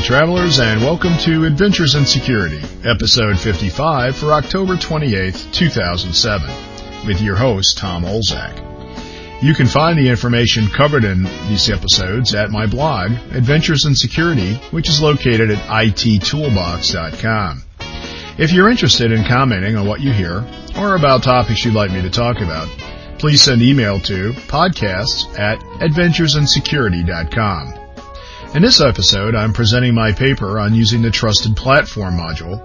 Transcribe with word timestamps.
Travelers, 0.00 0.58
and 0.58 0.80
welcome 0.80 1.16
to 1.18 1.44
Adventures 1.44 1.94
in 1.94 2.04
Security, 2.04 2.60
episode 2.84 3.38
55 3.38 4.16
for 4.16 4.32
October 4.32 4.76
28, 4.76 5.48
2007, 5.52 7.06
with 7.06 7.20
your 7.20 7.36
host, 7.36 7.78
Tom 7.78 8.02
Olzak. 8.04 8.62
You 9.42 9.54
can 9.54 9.66
find 9.66 9.98
the 9.98 10.08
information 10.08 10.68
covered 10.68 11.04
in 11.04 11.24
these 11.48 11.70
episodes 11.70 12.34
at 12.34 12.50
my 12.50 12.66
blog, 12.66 13.12
Adventures 13.32 13.86
in 13.86 13.94
Security, 13.94 14.54
which 14.70 14.88
is 14.88 15.00
located 15.00 15.50
at 15.50 15.58
ittoolbox.com. 15.68 17.62
If 18.38 18.52
you're 18.52 18.70
interested 18.70 19.12
in 19.12 19.24
commenting 19.24 19.76
on 19.76 19.86
what 19.86 20.00
you 20.00 20.12
hear, 20.12 20.44
or 20.78 20.96
about 20.96 21.22
topics 21.22 21.64
you'd 21.64 21.74
like 21.74 21.92
me 21.92 22.02
to 22.02 22.10
talk 22.10 22.40
about, 22.40 22.68
please 23.18 23.42
send 23.42 23.62
email 23.62 24.00
to 24.00 24.32
podcasts 24.32 25.38
at 25.38 25.60
adventuresinsecurity.com. 25.80 27.85
In 28.54 28.62
this 28.62 28.80
episode, 28.80 29.34
I'm 29.34 29.52
presenting 29.52 29.94
my 29.94 30.12
paper 30.12 30.58
on 30.58 30.74
using 30.74 31.02
the 31.02 31.10
Trusted 31.10 31.54
Platform 31.56 32.16
module, 32.16 32.58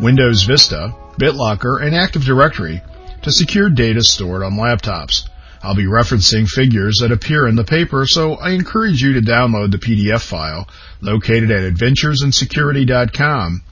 Windows 0.00 0.42
Vista, 0.42 0.92
BitLocker, 1.16 1.80
and 1.80 1.94
Active 1.94 2.24
Directory 2.24 2.82
to 3.22 3.30
secure 3.30 3.70
data 3.70 4.02
stored 4.02 4.42
on 4.42 4.54
laptops. 4.54 5.28
I'll 5.62 5.76
be 5.76 5.84
referencing 5.84 6.48
figures 6.48 6.98
that 7.00 7.12
appear 7.12 7.46
in 7.46 7.54
the 7.54 7.62
paper, 7.62 8.04
so 8.06 8.34
I 8.34 8.50
encourage 8.50 9.00
you 9.00 9.12
to 9.12 9.20
download 9.20 9.70
the 9.70 9.78
PDF 9.78 10.22
file 10.22 10.66
located 11.00 11.52
at 11.52 11.72
adventuresinsecurity.com 11.72 13.62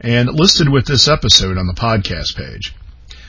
and 0.00 0.28
listed 0.28 0.68
with 0.68 0.86
this 0.86 1.08
episode 1.08 1.56
on 1.56 1.66
the 1.66 1.72
podcast 1.72 2.36
page. 2.36 2.74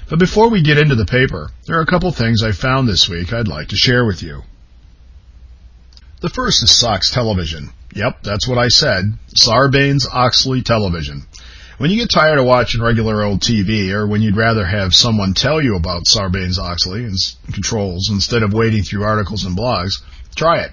But 0.10 0.20
before 0.20 0.50
we 0.50 0.62
get 0.62 0.78
into 0.78 0.96
the 0.96 1.06
paper, 1.06 1.52
there 1.68 1.78
are 1.78 1.84
a 1.84 1.86
couple 1.86 2.12
things 2.12 2.44
I 2.44 2.52
found 2.52 2.90
this 2.90 3.08
week 3.08 3.32
I'd 3.32 3.48
like 3.48 3.70
to 3.70 3.78
share 3.78 4.04
with 4.04 4.22
you. 4.24 4.44
The 6.20 6.30
first 6.30 6.64
is 6.64 6.76
SOX 6.76 7.12
Television. 7.12 7.70
Yep, 7.94 8.24
that's 8.24 8.48
what 8.48 8.58
I 8.58 8.70
said. 8.70 9.04
Sarbanes-Oxley 9.40 10.64
Television. 10.64 11.28
When 11.78 11.92
you 11.92 11.98
get 11.98 12.10
tired 12.10 12.40
of 12.40 12.46
watching 12.46 12.82
regular 12.82 13.22
old 13.22 13.42
TV, 13.42 13.92
or 13.92 14.08
when 14.08 14.24
you'd 14.24 14.36
rather 14.36 14.66
have 14.66 14.96
someone 14.96 15.36
tell 15.36 15.62
you 15.62 15.76
about 15.76 16.06
Sarbanes-Oxley 16.06 17.04
and 17.04 17.16
controls 17.54 18.10
instead 18.10 18.42
of 18.42 18.52
wading 18.52 18.82
through 18.82 19.04
articles 19.04 19.46
and 19.46 19.56
blogs, 19.56 20.02
try 20.36 20.62
it. 20.62 20.72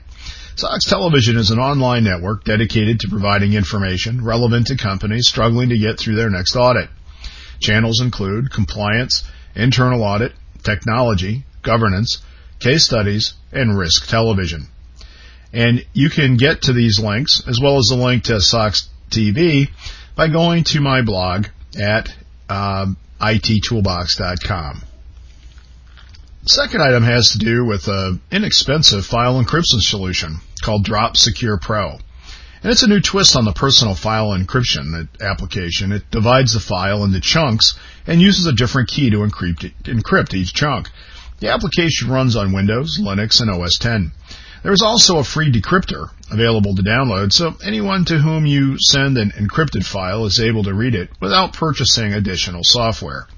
SOX 0.56 0.86
Television 0.86 1.36
is 1.36 1.50
an 1.50 1.58
online 1.58 2.04
network 2.04 2.44
dedicated 2.44 3.00
to 3.00 3.08
providing 3.08 3.52
information 3.52 4.24
relevant 4.24 4.68
to 4.68 4.78
companies 4.78 5.28
struggling 5.28 5.68
to 5.68 5.76
get 5.76 6.00
through 6.00 6.14
their 6.14 6.30
next 6.30 6.56
audit. 6.56 6.88
Channels 7.60 8.00
include 8.00 8.50
compliance, 8.50 9.24
internal 9.54 10.04
audit, 10.04 10.32
technology, 10.62 11.44
governance, 11.60 12.22
case 12.60 12.86
studies, 12.86 13.34
and 13.52 13.76
risk 13.76 14.08
television. 14.08 14.68
And 15.54 15.86
you 15.92 16.10
can 16.10 16.36
get 16.36 16.62
to 16.62 16.72
these 16.72 16.98
links, 16.98 17.42
as 17.46 17.60
well 17.62 17.78
as 17.78 17.86
the 17.86 17.96
link 17.96 18.24
to 18.24 18.40
SOX 18.40 18.88
TV, 19.08 19.68
by 20.16 20.26
going 20.26 20.64
to 20.64 20.80
my 20.80 21.02
blog 21.02 21.46
at 21.80 22.12
um, 22.48 22.96
ittoolbox.com. 23.20 24.82
The 26.42 26.48
second 26.48 26.82
item 26.82 27.04
has 27.04 27.30
to 27.30 27.38
do 27.38 27.64
with 27.64 27.86
an 27.86 28.20
inexpensive 28.32 29.06
file 29.06 29.42
encryption 29.42 29.80
solution 29.80 30.40
called 30.60 30.84
Drop 30.84 31.16
Secure 31.16 31.56
Pro. 31.56 31.98
And 32.62 32.72
it's 32.72 32.82
a 32.82 32.88
new 32.88 33.00
twist 33.00 33.36
on 33.36 33.44
the 33.44 33.52
personal 33.52 33.94
file 33.94 34.30
encryption 34.30 35.08
application. 35.20 35.92
It 35.92 36.10
divides 36.10 36.54
the 36.54 36.60
file 36.60 37.04
into 37.04 37.20
chunks 37.20 37.78
and 38.06 38.20
uses 38.20 38.46
a 38.46 38.52
different 38.52 38.88
key 38.88 39.10
to 39.10 39.18
encrypt, 39.18 39.72
encrypt 39.84 40.34
each 40.34 40.52
chunk. 40.52 40.90
The 41.38 41.50
application 41.50 42.10
runs 42.10 42.36
on 42.36 42.52
Windows, 42.52 42.98
Linux, 43.00 43.40
and 43.40 43.50
OS 43.50 43.78
10. 43.78 44.12
There 44.64 44.72
is 44.72 44.80
also 44.80 45.18
a 45.18 45.24
free 45.24 45.52
decryptor 45.52 46.08
available 46.32 46.74
to 46.74 46.82
download, 46.82 47.34
so 47.34 47.54
anyone 47.62 48.06
to 48.06 48.16
whom 48.16 48.46
you 48.46 48.78
send 48.78 49.18
an 49.18 49.30
encrypted 49.32 49.84
file 49.84 50.24
is 50.24 50.40
able 50.40 50.64
to 50.64 50.72
read 50.72 50.94
it 50.94 51.10
without 51.20 51.52
purchasing 51.52 52.14
additional 52.14 52.64
software. 52.64 53.28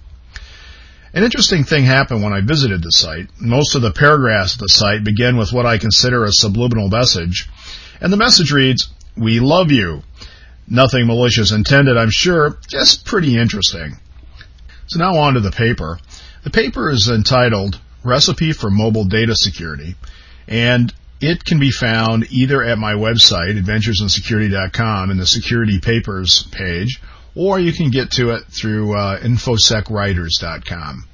An 1.12 1.24
interesting 1.24 1.64
thing 1.64 1.82
happened 1.82 2.22
when 2.22 2.32
I 2.32 2.42
visited 2.42 2.80
the 2.80 2.92
site. 2.92 3.28
Most 3.40 3.74
of 3.74 3.82
the 3.82 3.90
paragraphs 3.90 4.52
of 4.52 4.60
the 4.60 4.68
site 4.68 5.02
begin 5.02 5.36
with 5.36 5.52
what 5.52 5.66
I 5.66 5.78
consider 5.78 6.22
a 6.22 6.30
subliminal 6.30 6.88
message, 6.88 7.48
and 8.00 8.12
the 8.12 8.16
message 8.16 8.52
reads, 8.52 8.88
We 9.16 9.40
love 9.40 9.72
you. 9.72 10.04
Nothing 10.68 11.08
malicious 11.08 11.50
intended, 11.50 11.96
I'm 11.96 12.10
sure, 12.10 12.56
just 12.68 13.04
pretty 13.04 13.36
interesting. 13.36 13.96
So 14.86 15.00
now 15.00 15.16
on 15.16 15.34
to 15.34 15.40
the 15.40 15.50
paper. 15.50 15.98
The 16.44 16.50
paper 16.50 16.88
is 16.88 17.08
entitled 17.08 17.80
Recipe 18.04 18.52
for 18.52 18.70
Mobile 18.70 19.06
Data 19.06 19.34
Security, 19.34 19.96
and 20.46 20.94
it 21.20 21.44
can 21.44 21.58
be 21.58 21.70
found 21.70 22.30
either 22.30 22.62
at 22.62 22.78
my 22.78 22.92
website, 22.92 23.58
adventuresinsecurity.com, 23.58 25.10
in 25.10 25.16
the 25.16 25.26
Security 25.26 25.80
Papers 25.80 26.46
page, 26.52 27.00
or 27.34 27.58
you 27.58 27.72
can 27.72 27.90
get 27.90 28.10
to 28.12 28.30
it 28.30 28.44
through 28.46 28.96
uh, 28.96 29.20
infosecwriters.com. 29.20 31.04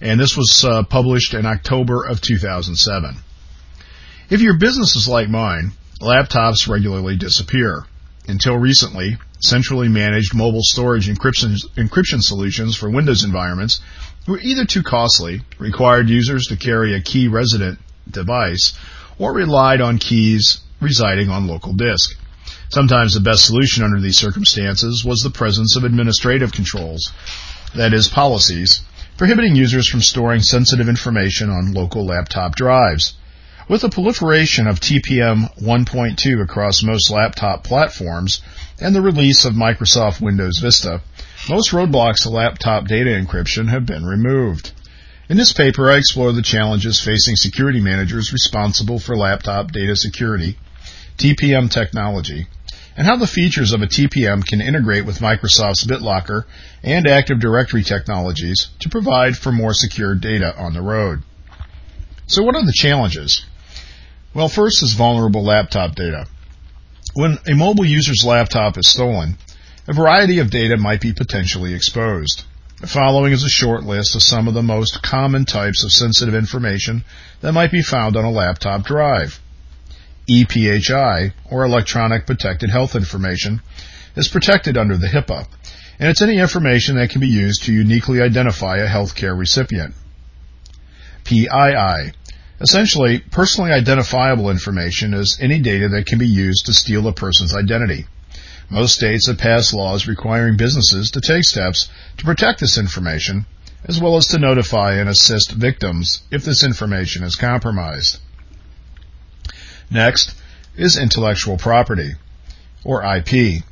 And 0.00 0.20
this 0.20 0.36
was 0.36 0.64
uh, 0.64 0.82
published 0.84 1.34
in 1.34 1.46
October 1.46 2.04
of 2.04 2.20
2007. 2.20 3.16
If 4.28 4.40
your 4.40 4.58
business 4.58 4.96
is 4.96 5.08
like 5.08 5.28
mine, 5.28 5.72
laptops 6.00 6.68
regularly 6.68 7.16
disappear. 7.16 7.84
Until 8.28 8.56
recently, 8.56 9.16
centrally 9.38 9.88
managed 9.88 10.34
mobile 10.34 10.62
storage 10.62 11.08
encryption, 11.08 11.56
encryption 11.76 12.20
solutions 12.20 12.76
for 12.76 12.90
Windows 12.90 13.22
environments 13.22 13.80
were 14.26 14.40
either 14.40 14.64
too 14.64 14.82
costly, 14.82 15.42
required 15.58 16.08
users 16.08 16.46
to 16.46 16.56
carry 16.56 16.94
a 16.94 17.00
key 17.00 17.28
resident 17.28 17.78
device, 18.10 18.76
or 19.18 19.32
relied 19.32 19.80
on 19.80 19.98
keys 19.98 20.60
residing 20.80 21.30
on 21.30 21.46
local 21.46 21.72
disk. 21.72 22.18
Sometimes 22.68 23.14
the 23.14 23.20
best 23.20 23.44
solution 23.44 23.84
under 23.84 24.00
these 24.00 24.18
circumstances 24.18 25.04
was 25.04 25.20
the 25.20 25.30
presence 25.30 25.76
of 25.76 25.84
administrative 25.84 26.52
controls, 26.52 27.12
that 27.74 27.94
is, 27.94 28.08
policies, 28.08 28.82
prohibiting 29.16 29.56
users 29.56 29.88
from 29.88 30.02
storing 30.02 30.42
sensitive 30.42 30.88
information 30.88 31.48
on 31.48 31.72
local 31.72 32.04
laptop 32.04 32.56
drives. 32.56 33.14
With 33.68 33.80
the 33.80 33.88
proliferation 33.88 34.66
of 34.66 34.80
TPM 34.80 35.48
1.2 35.60 36.42
across 36.42 36.82
most 36.82 37.10
laptop 37.10 37.64
platforms 37.64 38.40
and 38.80 38.94
the 38.94 39.00
release 39.00 39.44
of 39.44 39.54
Microsoft 39.54 40.20
Windows 40.20 40.58
Vista, 40.58 41.00
most 41.48 41.70
roadblocks 41.70 42.22
to 42.22 42.30
laptop 42.30 42.86
data 42.86 43.10
encryption 43.10 43.68
have 43.68 43.86
been 43.86 44.04
removed. 44.04 44.72
In 45.28 45.36
this 45.36 45.52
paper, 45.52 45.90
I 45.90 45.96
explore 45.96 46.30
the 46.30 46.40
challenges 46.40 47.00
facing 47.00 47.34
security 47.34 47.80
managers 47.80 48.32
responsible 48.32 49.00
for 49.00 49.16
laptop 49.16 49.72
data 49.72 49.96
security, 49.96 50.56
TPM 51.18 51.68
technology, 51.68 52.46
and 52.96 53.08
how 53.08 53.16
the 53.16 53.26
features 53.26 53.72
of 53.72 53.82
a 53.82 53.88
TPM 53.88 54.46
can 54.46 54.60
integrate 54.60 55.04
with 55.04 55.18
Microsoft's 55.18 55.84
BitLocker 55.84 56.44
and 56.84 57.08
Active 57.08 57.40
Directory 57.40 57.82
technologies 57.82 58.68
to 58.78 58.88
provide 58.88 59.36
for 59.36 59.50
more 59.50 59.74
secure 59.74 60.14
data 60.14 60.56
on 60.56 60.74
the 60.74 60.82
road. 60.82 61.24
So 62.28 62.44
what 62.44 62.54
are 62.54 62.64
the 62.64 62.72
challenges? 62.72 63.44
Well, 64.32 64.48
first 64.48 64.80
is 64.84 64.92
vulnerable 64.92 65.42
laptop 65.42 65.96
data. 65.96 66.26
When 67.14 67.38
a 67.48 67.54
mobile 67.54 67.84
user's 67.84 68.24
laptop 68.24 68.78
is 68.78 68.86
stolen, 68.86 69.38
a 69.88 69.92
variety 69.92 70.38
of 70.38 70.50
data 70.50 70.76
might 70.76 71.00
be 71.00 71.12
potentially 71.12 71.74
exposed. 71.74 72.44
The 72.78 72.86
following 72.86 73.32
is 73.32 73.42
a 73.42 73.48
short 73.48 73.84
list 73.84 74.16
of 74.16 74.22
some 74.22 74.48
of 74.48 74.52
the 74.52 74.62
most 74.62 75.02
common 75.02 75.46
types 75.46 75.82
of 75.82 75.90
sensitive 75.90 76.34
information 76.34 77.04
that 77.40 77.54
might 77.54 77.72
be 77.72 77.80
found 77.80 78.18
on 78.18 78.26
a 78.26 78.30
laptop 78.30 78.84
drive. 78.84 79.40
EPHI, 80.28 81.32
or 81.50 81.64
Electronic 81.64 82.26
Protected 82.26 82.68
Health 82.68 82.94
Information, 82.94 83.62
is 84.14 84.28
protected 84.28 84.76
under 84.76 84.98
the 84.98 85.06
HIPAA, 85.06 85.46
and 85.98 86.10
it's 86.10 86.20
any 86.20 86.38
information 86.38 86.96
that 86.96 87.08
can 87.08 87.22
be 87.22 87.28
used 87.28 87.62
to 87.64 87.72
uniquely 87.72 88.20
identify 88.20 88.76
a 88.76 88.86
healthcare 88.86 89.36
recipient. 89.36 89.94
PII. 91.24 92.12
Essentially, 92.60 93.20
personally 93.20 93.72
identifiable 93.72 94.50
information 94.50 95.14
is 95.14 95.38
any 95.40 95.60
data 95.60 95.88
that 95.88 96.04
can 96.04 96.18
be 96.18 96.28
used 96.28 96.66
to 96.66 96.74
steal 96.74 97.08
a 97.08 97.12
person's 97.14 97.56
identity. 97.56 98.04
Most 98.68 98.96
states 98.96 99.28
have 99.28 99.38
passed 99.38 99.72
laws 99.72 100.08
requiring 100.08 100.56
businesses 100.56 101.10
to 101.12 101.20
take 101.20 101.44
steps 101.44 101.88
to 102.18 102.24
protect 102.24 102.60
this 102.60 102.78
information, 102.78 103.46
as 103.84 104.00
well 104.00 104.16
as 104.16 104.26
to 104.28 104.38
notify 104.38 104.94
and 104.94 105.08
assist 105.08 105.52
victims 105.52 106.22
if 106.30 106.44
this 106.44 106.64
information 106.64 107.22
is 107.22 107.36
compromised. 107.36 108.18
Next 109.90 110.34
is 110.76 110.98
intellectual 110.98 111.56
property, 111.56 112.14
or 112.82 113.04
IP. 113.04 113.62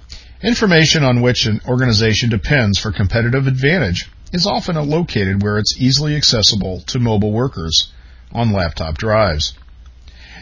Information 0.43 1.03
on 1.03 1.23
which 1.23 1.47
an 1.47 1.61
organization 1.67 2.29
depends 2.29 2.79
for 2.79 2.93
competitive 2.93 3.47
advantage 3.47 4.09
is 4.33 4.47
often 4.47 4.77
located 4.77 5.43
where 5.43 5.59
it's 5.59 5.77
easily 5.79 6.15
accessible 6.15 6.81
to 6.83 6.99
mobile 7.01 7.33
workers 7.33 7.93
on 8.33 8.53
laptop 8.53 8.97
drives. 8.97 9.55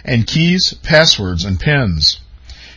And 0.04 0.26
keys, 0.26 0.74
passwords, 0.82 1.44
and 1.44 1.58
pins. 1.60 2.20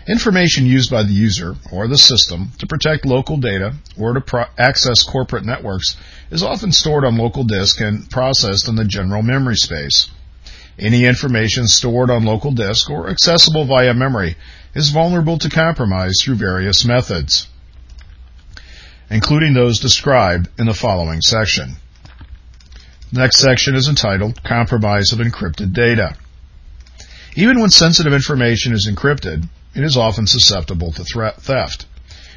Information 0.07 0.67
used 0.67 0.91
by 0.91 1.01
the 1.01 1.13
user 1.13 1.55
or 1.71 1.87
the 1.87 1.97
system 1.97 2.51
to 2.59 2.67
protect 2.67 3.07
local 3.07 3.37
data 3.37 3.73
or 3.97 4.13
to 4.13 4.21
pro- 4.21 4.45
access 4.55 5.01
corporate 5.01 5.43
networks 5.43 5.97
is 6.29 6.43
often 6.43 6.71
stored 6.71 7.03
on 7.03 7.17
local 7.17 7.43
disk 7.43 7.81
and 7.81 8.07
processed 8.11 8.67
in 8.67 8.75
the 8.75 8.85
general 8.85 9.23
memory 9.23 9.55
space. 9.55 10.11
Any 10.77 11.05
information 11.05 11.67
stored 11.67 12.11
on 12.11 12.23
local 12.23 12.51
disk 12.51 12.89
or 12.89 13.09
accessible 13.09 13.65
via 13.65 13.95
memory 13.95 14.35
is 14.75 14.89
vulnerable 14.89 15.39
to 15.39 15.49
compromise 15.49 16.13
through 16.21 16.35
various 16.35 16.85
methods, 16.85 17.47
including 19.09 19.55
those 19.55 19.79
described 19.79 20.49
in 20.59 20.67
the 20.67 20.73
following 20.75 21.21
section. 21.21 21.77
The 23.11 23.21
next 23.21 23.39
section 23.39 23.73
is 23.73 23.87
entitled 23.87 24.43
Compromise 24.43 25.13
of 25.13 25.19
Encrypted 25.19 25.73
Data. 25.73 26.15
Even 27.35 27.59
when 27.59 27.69
sensitive 27.69 28.13
information 28.13 28.73
is 28.73 28.87
encrypted, 28.87 29.49
it 29.75 29.83
is 29.83 29.98
often 29.98 30.25
susceptible 30.25 30.92
to 30.94 31.04
theft. 31.04 31.86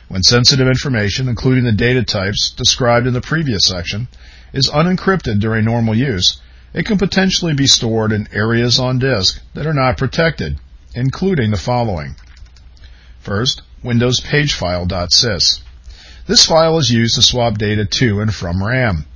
When 0.08 0.23
sensitive 0.23 0.67
information, 0.67 1.29
including 1.29 1.64
the 1.64 1.73
data 1.73 2.02
types 2.02 2.50
described 2.50 3.06
in 3.06 3.14
the 3.14 3.20
previous 3.20 3.62
section, 3.64 4.08
is 4.52 4.69
unencrypted 4.69 5.38
during 5.38 5.64
normal 5.64 5.94
use, 5.94 6.40
it 6.75 6.85
can 6.85 6.99
potentially 6.99 7.55
be 7.55 7.67
stored 7.67 8.12
in 8.12 8.29
areas 8.32 8.79
on 8.79 8.99
disk 8.99 9.40
that 9.55 9.67
are 9.67 9.75
not 9.75 9.96
protected, 9.96 10.58
including 10.94 11.50
the 11.50 11.56
following. 11.56 12.17
First, 13.20 13.62
Windows 13.82 14.20
pagefile.sys. 14.20 15.61
This 16.26 16.44
file 16.44 16.79
is 16.79 16.90
used 16.90 17.14
to 17.14 17.23
swap 17.23 17.56
data 17.56 17.85
to 17.85 18.20
and 18.20 18.35
from 18.35 18.62
RAM. 18.64 19.06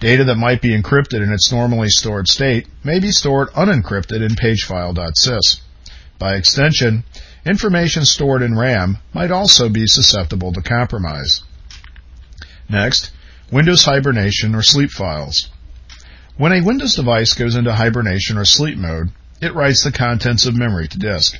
Data 0.00 0.24
that 0.24 0.36
might 0.36 0.60
be 0.60 0.76
encrypted 0.76 1.22
in 1.22 1.32
its 1.32 1.50
normally 1.50 1.88
stored 1.88 2.28
state 2.28 2.66
may 2.82 2.98
be 2.98 3.10
stored 3.10 3.48
unencrypted 3.52 4.22
in 4.22 4.34
pagefile.sys. 4.34 5.60
By 6.24 6.36
extension, 6.36 7.04
information 7.44 8.06
stored 8.06 8.40
in 8.40 8.56
RAM 8.56 8.96
might 9.12 9.30
also 9.30 9.68
be 9.68 9.86
susceptible 9.86 10.54
to 10.54 10.62
compromise. 10.62 11.42
Next, 12.66 13.10
Windows 13.52 13.84
hibernation 13.84 14.54
or 14.54 14.62
sleep 14.62 14.90
files. 14.90 15.50
When 16.38 16.52
a 16.52 16.62
Windows 16.62 16.94
device 16.94 17.34
goes 17.34 17.56
into 17.56 17.74
hibernation 17.74 18.38
or 18.38 18.46
sleep 18.46 18.78
mode, 18.78 19.10
it 19.42 19.54
writes 19.54 19.84
the 19.84 19.92
contents 19.92 20.46
of 20.46 20.56
memory 20.56 20.88
to 20.88 20.98
disk. 20.98 21.36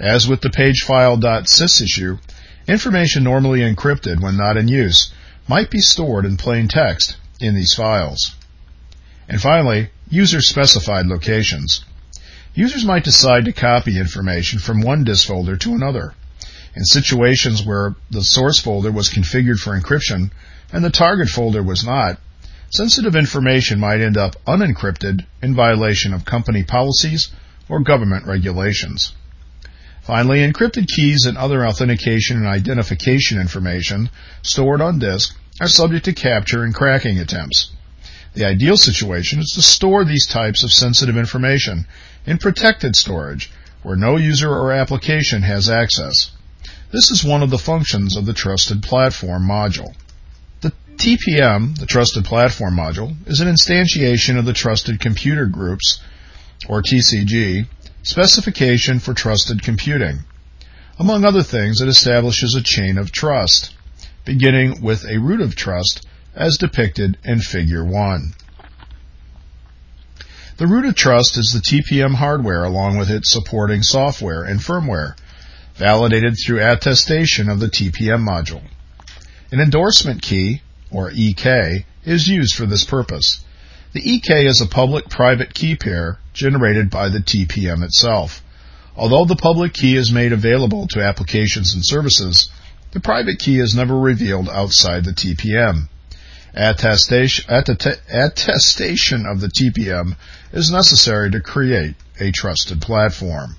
As 0.00 0.26
with 0.26 0.40
the 0.40 0.50
pagefile.sys 0.50 1.80
issue, 1.80 2.18
information 2.66 3.22
normally 3.22 3.60
encrypted 3.60 4.18
when 4.18 4.36
not 4.36 4.56
in 4.56 4.66
use 4.66 5.12
might 5.46 5.70
be 5.70 5.78
stored 5.78 6.24
in 6.24 6.36
plain 6.36 6.66
text 6.66 7.16
in 7.38 7.54
these 7.54 7.74
files. 7.74 8.34
And 9.28 9.40
finally, 9.40 9.90
user-specified 10.10 11.06
locations. 11.06 11.84
Users 12.58 12.84
might 12.84 13.04
decide 13.04 13.44
to 13.44 13.52
copy 13.52 13.96
information 13.96 14.58
from 14.58 14.80
one 14.80 15.04
disk 15.04 15.28
folder 15.28 15.56
to 15.58 15.74
another. 15.74 16.14
In 16.74 16.84
situations 16.84 17.64
where 17.64 17.94
the 18.10 18.24
source 18.24 18.58
folder 18.58 18.90
was 18.90 19.08
configured 19.08 19.60
for 19.60 19.80
encryption 19.80 20.32
and 20.72 20.84
the 20.84 20.90
target 20.90 21.28
folder 21.28 21.62
was 21.62 21.84
not, 21.84 22.18
sensitive 22.70 23.14
information 23.14 23.78
might 23.78 24.00
end 24.00 24.16
up 24.16 24.34
unencrypted 24.44 25.24
in 25.40 25.54
violation 25.54 26.12
of 26.12 26.24
company 26.24 26.64
policies 26.64 27.28
or 27.68 27.78
government 27.78 28.26
regulations. 28.26 29.12
Finally, 30.02 30.40
encrypted 30.40 30.88
keys 30.88 31.26
and 31.26 31.38
other 31.38 31.64
authentication 31.64 32.38
and 32.38 32.48
identification 32.48 33.40
information 33.40 34.10
stored 34.42 34.80
on 34.80 34.98
disk 34.98 35.32
are 35.60 35.68
subject 35.68 36.06
to 36.06 36.12
capture 36.12 36.64
and 36.64 36.74
cracking 36.74 37.20
attempts. 37.20 37.70
The 38.34 38.44
ideal 38.44 38.76
situation 38.76 39.38
is 39.38 39.52
to 39.54 39.62
store 39.62 40.04
these 40.04 40.26
types 40.26 40.62
of 40.62 40.72
sensitive 40.72 41.16
information 41.16 41.86
in 42.28 42.36
protected 42.36 42.94
storage 42.94 43.50
where 43.82 43.96
no 43.96 44.18
user 44.18 44.50
or 44.50 44.70
application 44.70 45.40
has 45.40 45.70
access. 45.70 46.30
This 46.92 47.10
is 47.10 47.24
one 47.24 47.42
of 47.42 47.48
the 47.48 47.56
functions 47.56 48.18
of 48.18 48.26
the 48.26 48.34
Trusted 48.34 48.82
Platform 48.82 49.48
module. 49.48 49.94
The 50.60 50.74
TPM, 50.98 51.78
the 51.78 51.86
Trusted 51.86 52.26
Platform 52.26 52.76
module, 52.76 53.16
is 53.26 53.40
an 53.40 53.48
instantiation 53.48 54.38
of 54.38 54.44
the 54.44 54.52
Trusted 54.52 55.00
Computer 55.00 55.46
Groups, 55.46 56.00
or 56.68 56.82
TCG, 56.82 57.66
specification 58.02 58.98
for 58.98 59.14
trusted 59.14 59.62
computing. 59.62 60.18
Among 60.98 61.24
other 61.24 61.42
things, 61.42 61.80
it 61.80 61.88
establishes 61.88 62.54
a 62.54 62.62
chain 62.62 62.98
of 62.98 63.10
trust 63.10 63.74
beginning 64.26 64.82
with 64.82 65.06
a 65.06 65.18
root 65.18 65.40
of 65.40 65.56
trust 65.56 66.06
as 66.34 66.58
depicted 66.58 67.16
in 67.24 67.40
Figure 67.40 67.84
1. 67.84 68.34
The 70.58 70.66
root 70.66 70.86
of 70.86 70.96
trust 70.96 71.38
is 71.38 71.52
the 71.52 71.60
TPM 71.60 72.16
hardware 72.16 72.64
along 72.64 72.98
with 72.98 73.10
its 73.10 73.30
supporting 73.30 73.84
software 73.84 74.42
and 74.42 74.58
firmware, 74.58 75.14
validated 75.76 76.34
through 76.34 76.68
attestation 76.68 77.48
of 77.48 77.60
the 77.60 77.68
TPM 77.68 78.26
module. 78.26 78.64
An 79.52 79.60
endorsement 79.60 80.20
key, 80.20 80.62
or 80.90 81.12
EK, 81.14 81.86
is 82.04 82.26
used 82.26 82.56
for 82.56 82.66
this 82.66 82.84
purpose. 82.84 83.38
The 83.92 84.02
EK 84.02 84.46
is 84.46 84.60
a 84.60 84.66
public-private 84.66 85.54
key 85.54 85.76
pair 85.76 86.18
generated 86.34 86.90
by 86.90 87.08
the 87.08 87.20
TPM 87.20 87.84
itself. 87.84 88.42
Although 88.96 89.26
the 89.26 89.36
public 89.36 89.74
key 89.74 89.94
is 89.94 90.10
made 90.10 90.32
available 90.32 90.88
to 90.88 91.04
applications 91.04 91.72
and 91.72 91.86
services, 91.86 92.50
the 92.90 92.98
private 92.98 93.38
key 93.38 93.60
is 93.60 93.76
never 93.76 93.96
revealed 93.96 94.48
outside 94.48 95.04
the 95.04 95.12
TPM. 95.12 95.88
Attestation, 96.54 97.44
attestation 97.48 99.26
of 99.26 99.40
the 99.40 99.48
TPM 99.48 100.16
is 100.52 100.70
necessary 100.70 101.30
to 101.30 101.40
create 101.40 101.94
a 102.18 102.32
trusted 102.32 102.80
platform. 102.80 103.56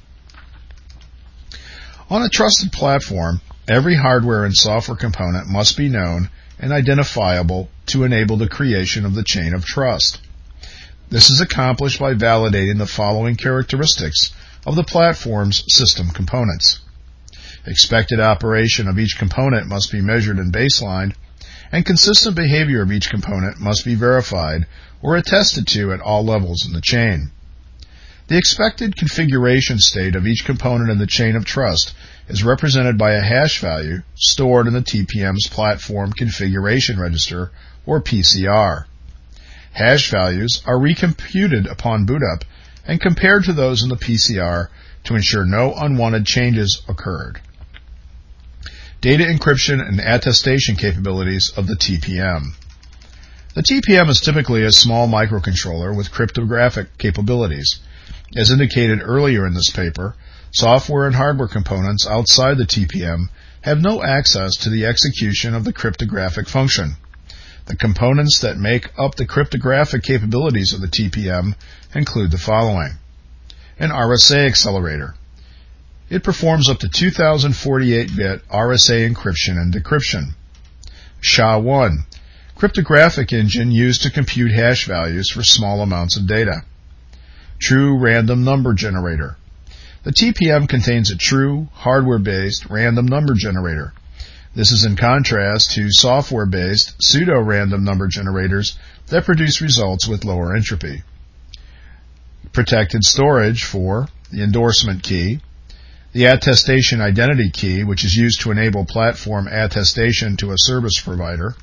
On 2.09 2.23
a 2.23 2.29
trusted 2.29 2.71
platform, 2.71 3.41
every 3.67 3.95
hardware 3.95 4.43
and 4.43 4.55
software 4.55 4.97
component 4.97 5.47
must 5.47 5.77
be 5.77 5.89
known 5.89 6.29
and 6.59 6.73
identifiable 6.73 7.69
to 7.85 8.03
enable 8.03 8.37
the 8.37 8.49
creation 8.49 9.05
of 9.05 9.13
the 9.13 9.23
chain 9.23 9.53
of 9.53 9.63
trust. 9.63 10.19
This 11.09 11.29
is 11.29 11.41
accomplished 11.41 11.99
by 11.99 12.13
validating 12.13 12.77
the 12.77 12.85
following 12.85 13.35
characteristics 13.35 14.31
of 14.65 14.75
the 14.75 14.83
platform's 14.83 15.63
system 15.67 16.09
components. 16.09 16.79
Expected 17.65 18.19
operation 18.19 18.87
of 18.87 18.99
each 18.99 19.17
component 19.17 19.67
must 19.67 19.91
be 19.91 20.01
measured 20.01 20.37
and 20.37 20.51
baselined, 20.51 21.13
and 21.71 21.85
consistent 21.85 22.35
behavior 22.35 22.81
of 22.81 22.91
each 22.91 23.09
component 23.09 23.59
must 23.59 23.85
be 23.85 23.95
verified 23.95 24.65
or 25.01 25.15
attested 25.15 25.67
to 25.67 25.93
at 25.93 26.01
all 26.01 26.25
levels 26.25 26.65
in 26.65 26.73
the 26.73 26.81
chain. 26.81 27.31
The 28.27 28.37
expected 28.37 28.95
configuration 28.95 29.79
state 29.79 30.15
of 30.15 30.27
each 30.27 30.45
component 30.45 30.89
in 30.89 30.99
the 30.99 31.07
chain 31.07 31.35
of 31.35 31.45
trust 31.45 31.93
is 32.27 32.43
represented 32.43 32.97
by 32.97 33.13
a 33.13 33.21
hash 33.21 33.59
value 33.59 34.01
stored 34.15 34.67
in 34.67 34.73
the 34.73 34.81
TPM's 34.81 35.47
platform 35.47 36.13
configuration 36.13 36.99
register, 36.99 37.51
or 37.85 38.01
PCR. 38.01 38.85
Hash 39.71 40.11
values 40.11 40.61
are 40.65 40.77
recomputed 40.77 41.69
upon 41.71 42.05
boot 42.05 42.21
up 42.33 42.45
and 42.85 43.01
compared 43.01 43.45
to 43.45 43.53
those 43.53 43.81
in 43.81 43.89
the 43.89 43.95
PCR 43.95 44.67
to 45.05 45.15
ensure 45.15 45.45
no 45.45 45.73
unwanted 45.75 46.25
changes 46.25 46.83
occurred 46.87 47.41
data 49.01 49.23
encryption 49.23 49.79
and 49.85 50.01
attestation 50.01 50.75
capabilities 50.75 51.53
of 51.55 51.67
the 51.67 51.75
TPM. 51.75 52.53
The 53.53 53.63
TPM 53.63 54.09
is 54.09 54.19
typically 54.19 54.63
a 54.63 54.73
small 54.73 55.07
microcontroller 55.07 55.95
with 55.95 56.11
cryptographic 56.11 56.97
capabilities. 56.97 57.79
As 58.35 58.51
indicated 58.51 58.99
earlier 59.01 59.47
in 59.47 59.53
this 59.53 59.69
paper, 59.69 60.15
software 60.51 61.07
and 61.07 61.15
hardware 61.15 61.47
components 61.47 62.05
outside 62.05 62.57
the 62.57 62.65
TPM 62.65 63.29
have 63.61 63.81
no 63.81 64.03
access 64.03 64.55
to 64.57 64.69
the 64.69 64.85
execution 64.85 65.55
of 65.55 65.63
the 65.63 65.73
cryptographic 65.73 66.49
function. 66.49 66.97
The 67.67 67.77
components 67.77 68.39
that 68.39 68.57
make 68.57 68.91
up 68.99 69.15
the 69.15 69.25
cryptographic 69.25 70.03
capabilities 70.03 70.73
of 70.73 70.81
the 70.81 70.87
TPM 70.87 71.55
include 71.95 72.31
the 72.31 72.37
following. 72.37 72.97
An 73.79 73.91
RSA 73.91 74.45
accelerator, 74.45 75.15
it 76.09 76.23
performs 76.23 76.69
up 76.69 76.79
to 76.79 76.87
2048-bit 76.87 78.47
RSA 78.49 79.13
encryption 79.13 79.57
and 79.61 79.73
decryption. 79.73 80.33
SHA-1, 81.21 81.99
cryptographic 82.55 83.31
engine 83.31 83.71
used 83.71 84.03
to 84.03 84.11
compute 84.11 84.51
hash 84.51 84.87
values 84.87 85.29
for 85.29 85.43
small 85.43 85.81
amounts 85.81 86.17
of 86.17 86.27
data. 86.27 86.63
True 87.59 87.97
random 87.97 88.43
number 88.43 88.73
generator. 88.73 89.37
The 90.03 90.11
TPM 90.11 90.67
contains 90.67 91.11
a 91.11 91.17
true, 91.17 91.67
hardware-based 91.73 92.65
random 92.69 93.05
number 93.05 93.33
generator. 93.35 93.93
This 94.55 94.71
is 94.71 94.85
in 94.85 94.95
contrast 94.95 95.71
to 95.71 95.91
software-based 95.91 96.95
pseudo-random 97.03 97.83
number 97.83 98.07
generators 98.07 98.77
that 99.07 99.25
produce 99.25 99.61
results 99.61 100.07
with 100.07 100.25
lower 100.25 100.55
entropy. 100.55 101.03
Protected 102.51 103.03
storage 103.03 103.63
for 103.63 104.07
the 104.31 104.41
endorsement 104.41 105.03
key, 105.03 105.41
the 106.11 106.25
attestation 106.25 107.01
identity 107.01 107.51
key, 107.51 107.83
which 107.83 108.03
is 108.03 108.15
used 108.15 108.41
to 108.41 108.51
enable 108.51 108.85
platform 108.85 109.47
attestation 109.47 110.37
to 110.37 110.51
a 110.51 110.57
service 110.57 110.99
provider, 110.99 111.55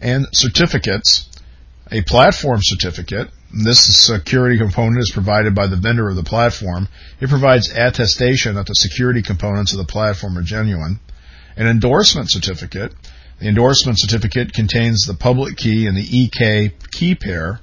and 0.00 0.26
certificates, 0.32 1.28
a 1.90 2.02
platform 2.02 2.60
certificate. 2.62 3.30
This 3.52 3.80
security 3.80 4.58
component 4.58 5.00
is 5.00 5.10
provided 5.12 5.54
by 5.54 5.68
the 5.68 5.76
vendor 5.76 6.08
of 6.08 6.16
the 6.16 6.22
platform. 6.22 6.88
It 7.20 7.30
provides 7.30 7.70
attestation 7.70 8.56
that 8.56 8.66
the 8.66 8.74
security 8.74 9.22
components 9.22 9.72
of 9.72 9.78
the 9.78 9.84
platform 9.84 10.36
are 10.36 10.42
genuine. 10.42 11.00
An 11.56 11.66
endorsement 11.66 12.30
certificate. 12.30 12.92
The 13.40 13.48
endorsement 13.48 13.98
certificate 14.00 14.52
contains 14.52 15.06
the 15.06 15.14
public 15.14 15.56
key 15.56 15.86
and 15.86 15.96
the 15.96 16.18
EK 16.18 16.72
key 16.90 17.14
pair, 17.14 17.60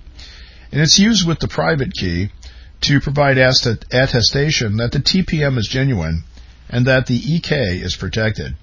and 0.71 0.81
it's 0.81 0.97
used 0.97 1.27
with 1.27 1.39
the 1.39 1.49
private 1.49 1.93
key 1.93 2.31
to 2.81 2.99
provide 2.99 3.37
attestation 3.37 4.77
that 4.77 4.91
the 4.91 4.99
TPM 4.99 5.57
is 5.57 5.67
genuine 5.67 6.23
and 6.69 6.85
that 6.85 7.07
the 7.07 7.15
EK 7.15 7.77
is 7.77 7.95
protected, 7.95 8.55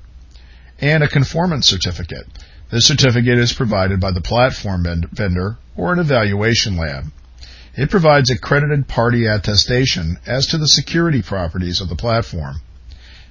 and 0.81 1.03
a 1.03 1.09
conformance 1.09 1.67
certificate. 1.67 2.27
This 2.71 2.87
certificate 2.87 3.39
is 3.39 3.53
provided 3.53 4.01
by 4.01 4.13
the 4.13 4.21
platform 4.21 4.85
vendor 5.13 5.59
or 5.77 5.93
an 5.93 5.99
evaluation 5.99 6.77
lab. 6.77 7.13
It 7.75 7.91
provides 7.91 8.31
accredited 8.31 8.89
party 8.89 9.27
attestation 9.27 10.19
as 10.27 10.47
to 10.49 10.59
the 10.59 10.69
security 10.69 11.23
properties 11.23 11.81
of 11.81 11.89
the 11.89 11.97
platform. 11.97 12.57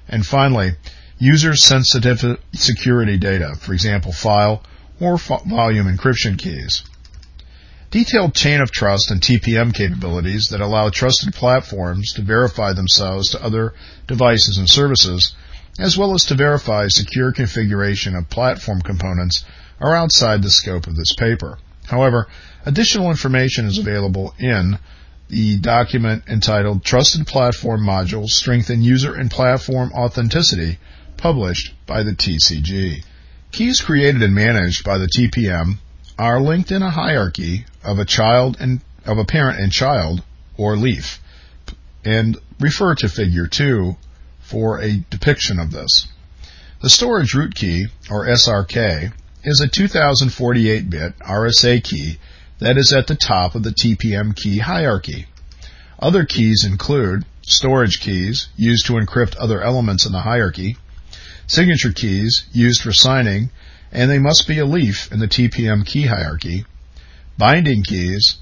And 0.08 0.26
finally, 0.26 0.72
user-sensitive 1.20 2.40
security 2.54 3.18
data, 3.18 3.56
for 3.56 3.74
example, 3.74 4.12
file 4.12 4.64
or 5.00 5.18
volume 5.18 5.86
encryption 5.86 6.38
keys. 6.38 6.84
Detailed 7.92 8.34
chain 8.34 8.62
of 8.62 8.72
trust 8.72 9.12
and 9.12 9.20
TPM 9.20 9.74
capabilities 9.74 10.48
that 10.48 10.62
allow 10.62 10.88
trusted 10.88 11.34
platforms 11.34 12.14
to 12.14 12.22
verify 12.22 12.72
themselves 12.72 13.32
to 13.32 13.44
other 13.44 13.74
devices 14.08 14.58
and 14.58 14.70
services, 14.70 15.36
as 15.78 15.98
well 15.98 16.14
as 16.14 16.24
to 16.24 16.36
verify 16.36 16.88
secure 16.88 17.34
configuration 17.34 18.16
of 18.16 18.30
platform 18.30 18.82
components 18.82 19.44
are 19.82 19.94
outside 19.94 20.42
the 20.42 20.50
scope 20.50 20.88
of 20.88 20.96
this 20.96 21.14
paper. 21.16 21.58
However, 21.86 22.30
additional 22.66 23.10
information 23.10 23.66
is 23.66 23.78
available 23.78 24.34
in 24.40 24.80
the 25.28 25.58
document 25.58 26.24
entitled 26.30 26.86
Trusted 26.86 27.28
Platform 27.28 27.82
Modules 27.82 28.30
Strengthen 28.30 28.82
User 28.82 29.16
and 29.16 29.30
Platform 29.30 29.92
Authenticity, 29.92 30.80
published 31.18 31.74
by 31.86 32.04
the 32.04 32.14
TCG. 32.14 33.04
Keys 33.52 33.82
created 33.82 34.24
and 34.24 34.34
managed 34.34 34.86
by 34.86 34.98
the 34.98 35.10
TPM 35.10 35.80
are 36.18 36.42
linked 36.42 36.72
in 36.72 36.82
a 36.82 36.90
hierarchy 36.90 37.66
of 37.84 38.00
a 38.00 38.06
child 38.06 38.58
and 38.60 38.82
of 39.06 39.18
a 39.18 39.26
parent 39.26 39.60
and 39.60 39.72
child 39.72 40.24
or 40.58 40.76
leaf 40.76 41.20
and 42.04 42.38
refer 42.60 42.96
to 42.96 43.10
figure 43.10 43.48
2 43.48 43.96
for 44.40 44.80
a 44.80 45.04
depiction 45.10 45.60
of 45.60 45.72
this. 45.72 46.08
The 46.82 46.90
storage 46.90 47.34
root 47.34 47.56
key 47.56 47.88
or 48.10 48.28
SRK 48.28 49.14
is 49.44 49.62
a 49.62 49.68
2048-bit 49.68 51.20
RSA 51.20 51.84
key 51.84 52.18
that 52.60 52.78
is 52.78 52.94
at 52.94 53.08
the 53.08 53.16
top 53.16 53.56
of 53.56 53.64
the 53.64 53.72
TPM 53.72 54.36
key 54.36 54.60
hierarchy. 54.60 55.28
Other 56.00 56.26
keys 56.26 56.64
include 56.66 57.26
storage 57.42 58.00
keys 58.00 58.50
used 58.56 58.86
to 58.88 58.94
encrypt 58.94 59.36
other 59.40 59.62
elements 59.62 60.06
in 60.06 60.12
the 60.12 60.22
hierarchy, 60.22 60.78
signature 61.48 61.92
keys 61.92 62.46
used 62.52 62.82
for 62.82 62.94
signing 62.94 63.50
and 63.92 64.10
they 64.10 64.20
must 64.20 64.48
be 64.48 64.60
a 64.60 64.66
leaf 64.66 65.12
in 65.12 65.20
the 65.20 65.28
TPM 65.28 65.86
key 65.86 66.04
hierarchy, 66.04 66.66
binding 67.38 67.84
keys, 67.84 68.38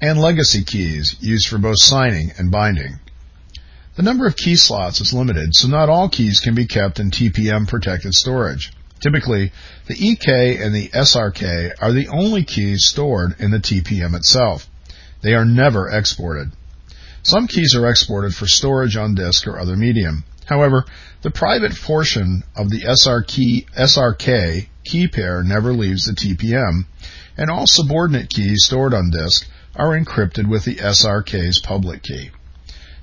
and 0.00 0.20
legacy 0.20 0.64
keys 0.64 1.16
used 1.20 1.48
for 1.48 1.58
both 1.58 1.78
signing 1.78 2.32
and 2.38 2.50
binding. 2.50 2.98
The 3.96 4.02
number 4.02 4.26
of 4.26 4.36
key 4.36 4.56
slots 4.56 5.00
is 5.00 5.12
limited, 5.12 5.54
so 5.54 5.68
not 5.68 5.88
all 5.88 6.08
keys 6.08 6.40
can 6.40 6.54
be 6.54 6.66
kept 6.66 7.00
in 7.00 7.10
TPM 7.10 7.68
protected 7.68 8.14
storage. 8.14 8.72
Typically, 9.00 9.52
the 9.86 9.96
EK 10.08 10.56
and 10.56 10.74
the 10.74 10.88
SRK 10.88 11.74
are 11.80 11.92
the 11.92 12.08
only 12.08 12.44
keys 12.44 12.86
stored 12.86 13.34
in 13.38 13.50
the 13.50 13.58
TPM 13.58 14.14
itself. 14.14 14.68
They 15.22 15.34
are 15.34 15.44
never 15.44 15.88
exported. 15.88 16.52
Some 17.22 17.46
keys 17.46 17.74
are 17.74 17.88
exported 17.90 18.34
for 18.34 18.46
storage 18.46 18.96
on 18.96 19.14
disk 19.14 19.46
or 19.46 19.58
other 19.58 19.76
medium. 19.76 20.24
However, 20.46 20.86
the 21.20 21.30
private 21.30 21.74
portion 21.74 22.42
of 22.56 22.70
the 22.70 22.82
SR 22.86 23.22
key, 23.22 23.66
SRK 23.76 24.68
key 24.84 25.08
pair 25.08 25.42
never 25.42 25.72
leaves 25.72 26.06
the 26.06 26.12
TPM, 26.12 26.86
and 27.36 27.50
all 27.50 27.66
subordinate 27.66 28.30
keys 28.30 28.64
stored 28.64 28.94
on 28.94 29.10
disk 29.10 29.46
are 29.76 29.98
encrypted 29.98 30.48
with 30.48 30.64
the 30.64 30.76
SRK's 30.76 31.60
public 31.60 32.02
key. 32.02 32.30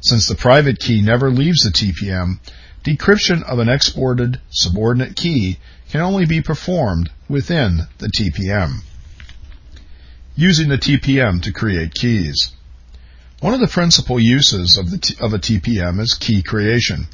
Since 0.02 0.28
the 0.28 0.36
private 0.36 0.80
key 0.80 1.02
never 1.02 1.30
leaves 1.30 1.64
the 1.64 1.70
TPM, 1.70 2.40
decryption 2.84 3.44
of 3.44 3.60
an 3.60 3.70
exported 3.70 4.40
subordinate 4.50 5.16
key 5.16 5.58
can 5.90 6.02
only 6.02 6.26
be 6.26 6.42
performed 6.42 7.10
within 7.28 7.88
the 7.98 8.08
TPM. 8.08 8.82
Using 10.36 10.70
the 10.70 10.78
TPM 10.78 11.42
to 11.44 11.52
create 11.52 11.94
keys. 11.94 12.52
One 13.40 13.54
of 13.54 13.60
the 13.60 13.68
principal 13.68 14.20
uses 14.20 14.78
of, 14.78 15.02
t- 15.02 15.16
of 15.20 15.34
a 15.34 15.40
TPM 15.40 16.00
is 16.00 16.14
key 16.14 16.42
creation. 16.42 17.08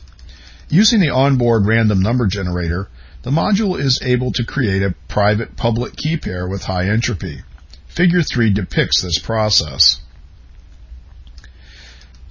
Using 0.70 1.00
the 1.00 1.10
onboard 1.10 1.66
random 1.66 2.02
number 2.02 2.28
generator, 2.28 2.90
the 3.24 3.32
module 3.32 3.80
is 3.80 4.02
able 4.04 4.32
to 4.34 4.46
create 4.46 4.84
a 4.84 4.96
private 5.08 5.56
public 5.56 5.96
key 5.96 6.18
pair 6.18 6.48
with 6.48 6.64
high 6.64 6.90
entropy. 6.90 7.42
Figure 7.88 8.22
3 8.22 8.52
depicts 8.52 9.02
this 9.02 9.20
process. 9.20 10.02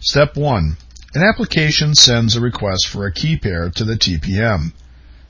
Step 0.01 0.37
1. 0.37 0.77
An 1.15 1.23
application 1.23 1.95
sends 1.95 2.37
a 2.37 2.41
request 2.41 2.89
for 2.89 3.07
a 3.07 3.13
key 3.13 3.37
pair 3.37 3.71
to 3.71 3.85
the 3.85 3.95
TPM. 3.95 4.73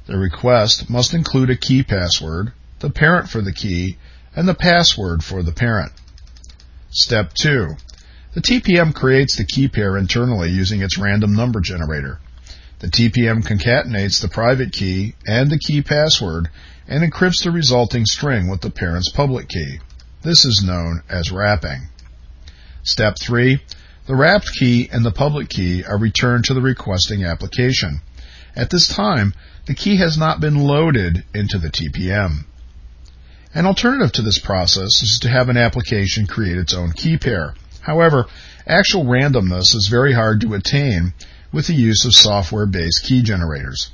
The 0.06 0.18
request 0.18 0.90
must 0.90 1.14
include 1.14 1.50
a 1.50 1.56
key 1.56 1.82
password, 1.82 2.52
the 2.80 2.90
parent 2.90 3.28
for 3.28 3.40
the 3.40 3.52
key, 3.52 3.98
and 4.34 4.48
the 4.48 4.54
password 4.54 5.22
for 5.22 5.42
the 5.42 5.52
parent. 5.52 5.92
Step 6.90 7.34
2. 7.34 7.76
The 8.34 8.40
TPM 8.40 8.94
creates 8.94 9.36
the 9.36 9.44
key 9.44 9.68
pair 9.68 9.96
internally 9.96 10.50
using 10.50 10.80
its 10.82 10.98
random 10.98 11.34
number 11.34 11.60
generator. 11.60 12.18
The 12.82 12.88
TPM 12.88 13.44
concatenates 13.44 14.20
the 14.20 14.28
private 14.28 14.72
key 14.72 15.14
and 15.24 15.48
the 15.48 15.58
key 15.58 15.82
password 15.82 16.48
and 16.88 17.04
encrypts 17.04 17.44
the 17.44 17.52
resulting 17.52 18.04
string 18.04 18.48
with 18.48 18.60
the 18.60 18.70
parent's 18.70 19.08
public 19.08 19.48
key. 19.48 19.78
This 20.22 20.44
is 20.44 20.64
known 20.66 21.04
as 21.08 21.30
wrapping. 21.30 21.86
Step 22.82 23.14
3. 23.22 23.62
The 24.08 24.16
wrapped 24.16 24.52
key 24.58 24.88
and 24.90 25.04
the 25.04 25.12
public 25.12 25.48
key 25.48 25.84
are 25.84 25.96
returned 25.96 26.46
to 26.46 26.54
the 26.54 26.60
requesting 26.60 27.24
application. 27.24 28.00
At 28.56 28.70
this 28.70 28.88
time, 28.88 29.32
the 29.66 29.74
key 29.74 29.98
has 29.98 30.18
not 30.18 30.40
been 30.40 30.56
loaded 30.56 31.22
into 31.32 31.58
the 31.58 31.70
TPM. 31.70 32.46
An 33.54 33.64
alternative 33.64 34.10
to 34.14 34.22
this 34.22 34.40
process 34.40 35.02
is 35.02 35.20
to 35.22 35.28
have 35.28 35.48
an 35.48 35.56
application 35.56 36.26
create 36.26 36.58
its 36.58 36.74
own 36.74 36.90
key 36.90 37.16
pair. 37.16 37.54
However, 37.80 38.26
actual 38.66 39.04
randomness 39.04 39.76
is 39.76 39.86
very 39.88 40.14
hard 40.14 40.40
to 40.40 40.54
attain 40.54 41.14
with 41.52 41.66
the 41.66 41.74
use 41.74 42.04
of 42.04 42.14
software-based 42.14 43.04
key 43.04 43.22
generators. 43.22 43.90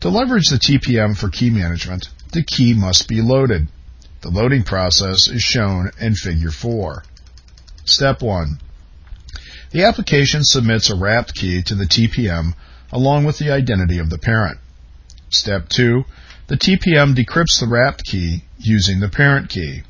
To 0.00 0.08
leverage 0.08 0.48
the 0.48 0.58
TPM 0.58 1.16
for 1.16 1.28
key 1.28 1.50
management, 1.50 2.08
the 2.32 2.42
key 2.42 2.74
must 2.74 3.06
be 3.06 3.22
loaded. 3.22 3.68
The 4.22 4.30
loading 4.30 4.64
process 4.64 5.28
is 5.28 5.42
shown 5.42 5.90
in 6.00 6.14
Figure 6.14 6.50
4. 6.50 7.04
Step 7.84 8.22
1. 8.22 8.58
The 9.70 9.84
application 9.84 10.44
submits 10.44 10.90
a 10.90 10.96
wrapped 10.96 11.34
key 11.34 11.62
to 11.62 11.74
the 11.74 11.84
TPM 11.84 12.54
along 12.92 13.24
with 13.24 13.38
the 13.38 13.50
identity 13.50 13.98
of 13.98 14.10
the 14.10 14.18
parent. 14.18 14.58
Step 15.28 15.68
2. 15.68 16.04
The 16.48 16.56
TPM 16.56 17.14
decrypts 17.14 17.60
the 17.60 17.68
wrapped 17.68 18.04
key 18.04 18.44
using 18.58 19.00
the 19.00 19.08
parent 19.08 19.48
key. 19.48 19.82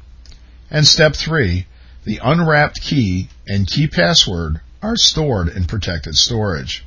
And 0.70 0.86
step 0.86 1.14
3. 1.14 1.66
The 2.04 2.20
unwrapped 2.22 2.82
key 2.82 3.28
and 3.46 3.66
key 3.66 3.86
password 3.86 4.60
are 4.82 4.96
stored 4.96 5.48
in 5.48 5.64
protected 5.64 6.14
storage. 6.14 6.84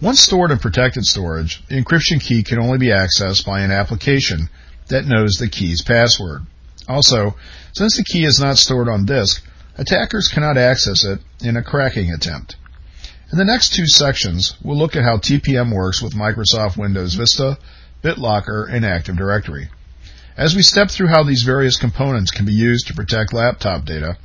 Once 0.00 0.20
stored 0.20 0.50
in 0.50 0.58
protected 0.58 1.04
storage, 1.04 1.66
the 1.68 1.82
encryption 1.82 2.20
key 2.20 2.42
can 2.42 2.58
only 2.58 2.76
be 2.76 2.88
accessed 2.88 3.46
by 3.46 3.60
an 3.60 3.70
application 3.70 4.48
that 4.88 5.06
knows 5.06 5.36
the 5.36 5.48
key's 5.48 5.82
password. 5.82 6.42
Also, 6.86 7.34
since 7.72 7.96
the 7.96 8.04
key 8.04 8.24
is 8.24 8.38
not 8.38 8.58
stored 8.58 8.88
on 8.88 9.06
disk, 9.06 9.42
attackers 9.78 10.28
cannot 10.28 10.58
access 10.58 11.04
it 11.04 11.20
in 11.40 11.56
a 11.56 11.62
cracking 11.62 12.12
attempt. 12.12 12.56
In 13.32 13.38
the 13.38 13.44
next 13.44 13.74
two 13.74 13.88
sections, 13.88 14.54
we'll 14.62 14.76
look 14.76 14.94
at 14.94 15.02
how 15.02 15.16
TPM 15.16 15.74
works 15.74 16.00
with 16.00 16.14
Microsoft 16.14 16.76
Windows 16.76 17.14
Vista, 17.14 17.58
BitLocker, 18.02 18.70
and 18.70 18.84
Active 18.84 19.16
Directory. 19.16 19.68
As 20.36 20.54
we 20.54 20.62
step 20.62 20.90
through 20.90 21.08
how 21.08 21.24
these 21.24 21.42
various 21.42 21.76
components 21.76 22.30
can 22.30 22.44
be 22.44 22.52
used 22.52 22.86
to 22.86 22.94
protect 22.94 23.32
laptop 23.32 23.86
data, 23.86 24.18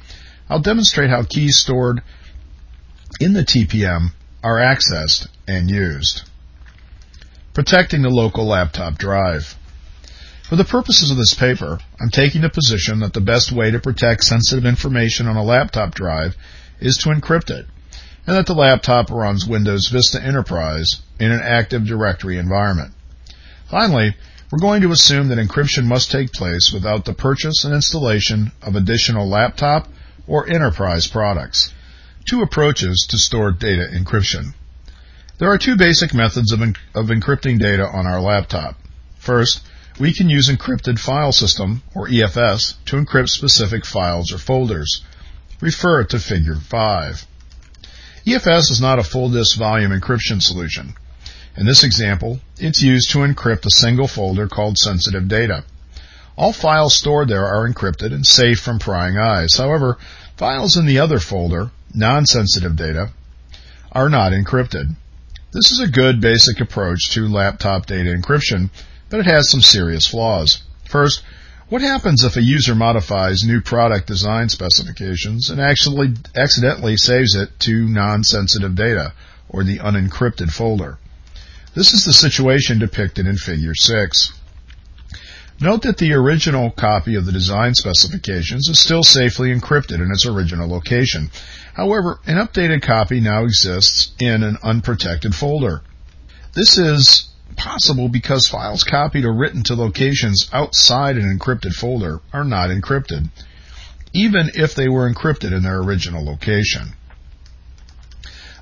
I'll 0.49 0.59
demonstrate 0.59 1.09
how 1.09 1.23
keys 1.23 1.57
stored 1.57 2.01
in 3.19 3.33
the 3.33 3.43
TPM 3.43 4.13
are 4.43 4.57
accessed 4.57 5.27
and 5.47 5.69
used. 5.69 6.23
Protecting 7.53 8.01
the 8.01 8.09
local 8.09 8.45
laptop 8.45 8.97
drive. 8.97 9.55
For 10.43 10.55
the 10.55 10.63
purposes 10.63 11.11
of 11.11 11.17
this 11.17 11.33
paper, 11.33 11.79
I'm 11.99 12.09
taking 12.09 12.41
the 12.41 12.49
position 12.49 12.99
that 12.99 13.13
the 13.13 13.21
best 13.21 13.51
way 13.51 13.71
to 13.71 13.79
protect 13.79 14.23
sensitive 14.23 14.65
information 14.65 15.27
on 15.27 15.35
a 15.35 15.43
laptop 15.43 15.93
drive 15.93 16.35
is 16.79 16.97
to 16.97 17.09
encrypt 17.09 17.49
it, 17.49 17.67
and 18.25 18.35
that 18.35 18.45
the 18.47 18.55
laptop 18.55 19.09
runs 19.11 19.45
Windows 19.45 19.87
Vista 19.89 20.21
Enterprise 20.21 21.01
in 21.19 21.31
an 21.31 21.41
Active 21.41 21.85
Directory 21.85 22.37
environment. 22.37 22.93
Finally, 23.69 24.15
we're 24.51 24.59
going 24.59 24.81
to 24.81 24.91
assume 24.91 25.27
that 25.29 25.37
encryption 25.37 25.85
must 25.85 26.11
take 26.11 26.33
place 26.33 26.71
without 26.73 27.05
the 27.05 27.13
purchase 27.13 27.63
and 27.63 27.73
installation 27.73 28.51
of 28.61 28.75
additional 28.75 29.27
laptop 29.27 29.87
or 30.27 30.49
enterprise 30.49 31.07
products 31.07 31.73
two 32.25 32.41
approaches 32.41 33.05
to 33.09 33.17
stored 33.17 33.59
data 33.59 33.87
encryption. 33.91 34.53
There 35.37 35.51
are 35.51 35.57
two 35.57 35.75
basic 35.75 36.13
methods 36.13 36.51
of, 36.51 36.61
of 36.61 37.07
encrypting 37.07 37.59
data 37.59 37.87
on 37.87 38.05
our 38.05 38.21
laptop. 38.21 38.77
First, 39.17 39.61
we 39.99 40.13
can 40.13 40.29
use 40.29 40.49
encrypted 40.49 40.99
file 40.99 41.31
system, 41.31 41.83
or 41.93 42.07
EFS, 42.07 42.75
to 42.85 42.95
encrypt 42.95 43.29
specific 43.29 43.85
files 43.85 44.31
or 44.31 44.37
folders. 44.37 45.01
refer 45.59 46.03
to 46.05 46.19
Figure 46.19 46.55
5. 46.55 47.27
EFS 48.25 48.71
is 48.71 48.79
not 48.79 48.99
a 48.99 49.03
full 49.03 49.29
disk 49.29 49.57
volume 49.57 49.91
encryption 49.91 50.41
solution. 50.41 50.93
In 51.57 51.65
this 51.65 51.83
example, 51.83 52.39
it's 52.57 52.81
used 52.81 53.09
to 53.11 53.19
encrypt 53.19 53.65
a 53.65 53.71
single 53.71 54.07
folder 54.07 54.47
called 54.47 54.77
sensitive 54.77 55.27
data. 55.27 55.63
All 56.37 56.53
files 56.53 56.95
stored 56.95 57.27
there 57.27 57.45
are 57.45 57.67
encrypted 57.67 58.13
and 58.13 58.25
safe 58.25 58.59
from 58.59 58.79
prying 58.79 59.17
eyes. 59.17 59.57
However, 59.57 59.97
files 60.37 60.77
in 60.77 60.85
the 60.85 60.99
other 60.99 61.19
folder, 61.19 61.71
non-sensitive 61.93 62.75
data, 62.75 63.09
are 63.91 64.09
not 64.09 64.31
encrypted. 64.31 64.95
This 65.51 65.71
is 65.71 65.79
a 65.79 65.91
good 65.91 66.21
basic 66.21 66.61
approach 66.61 67.09
to 67.11 67.27
laptop 67.27 67.85
data 67.85 68.09
encryption, 68.09 68.69
but 69.09 69.19
it 69.19 69.25
has 69.25 69.49
some 69.49 69.61
serious 69.61 70.07
flaws. 70.07 70.63
First, 70.85 71.23
what 71.67 71.81
happens 71.81 72.23
if 72.23 72.35
a 72.35 72.41
user 72.41 72.75
modifies 72.75 73.43
new 73.43 73.61
product 73.61 74.07
design 74.07 74.49
specifications 74.49 75.49
and 75.49 75.61
actually 75.61 76.13
accidentally 76.35 76.97
saves 76.97 77.35
it 77.35 77.59
to 77.61 77.87
non-sensitive 77.87 78.75
data 78.75 79.13
or 79.47 79.63
the 79.63 79.79
unencrypted 79.79 80.51
folder? 80.51 80.97
This 81.73 81.93
is 81.93 82.03
the 82.03 82.11
situation 82.11 82.79
depicted 82.79 83.25
in 83.25 83.37
Figure 83.37 83.73
6. 83.73 84.33
Note 85.61 85.83
that 85.83 85.97
the 85.97 86.11
original 86.11 86.71
copy 86.71 87.15
of 87.15 87.25
the 87.25 87.31
design 87.31 87.75
specifications 87.75 88.67
is 88.67 88.79
still 88.79 89.03
safely 89.03 89.53
encrypted 89.53 90.01
in 90.03 90.11
its 90.11 90.25
original 90.25 90.67
location. 90.67 91.29
However, 91.73 92.19
an 92.25 92.37
updated 92.37 92.81
copy 92.81 93.19
now 93.19 93.43
exists 93.43 94.11
in 94.19 94.43
an 94.43 94.57
unprotected 94.61 95.33
folder. 95.33 95.81
This 96.53 96.77
is 96.77 97.29
possible 97.55 98.09
because 98.09 98.47
files 98.47 98.83
copied 98.83 99.25
or 99.25 99.33
written 99.33 99.63
to 99.63 99.75
locations 99.75 100.49
outside 100.51 101.17
an 101.17 101.37
encrypted 101.37 101.73
folder 101.73 102.19
are 102.33 102.43
not 102.43 102.69
encrypted, 102.69 103.29
even 104.13 104.51
if 104.53 104.75
they 104.75 104.89
were 104.89 105.11
encrypted 105.11 105.53
in 105.53 105.63
their 105.63 105.79
original 105.79 106.25
location. 106.25 106.93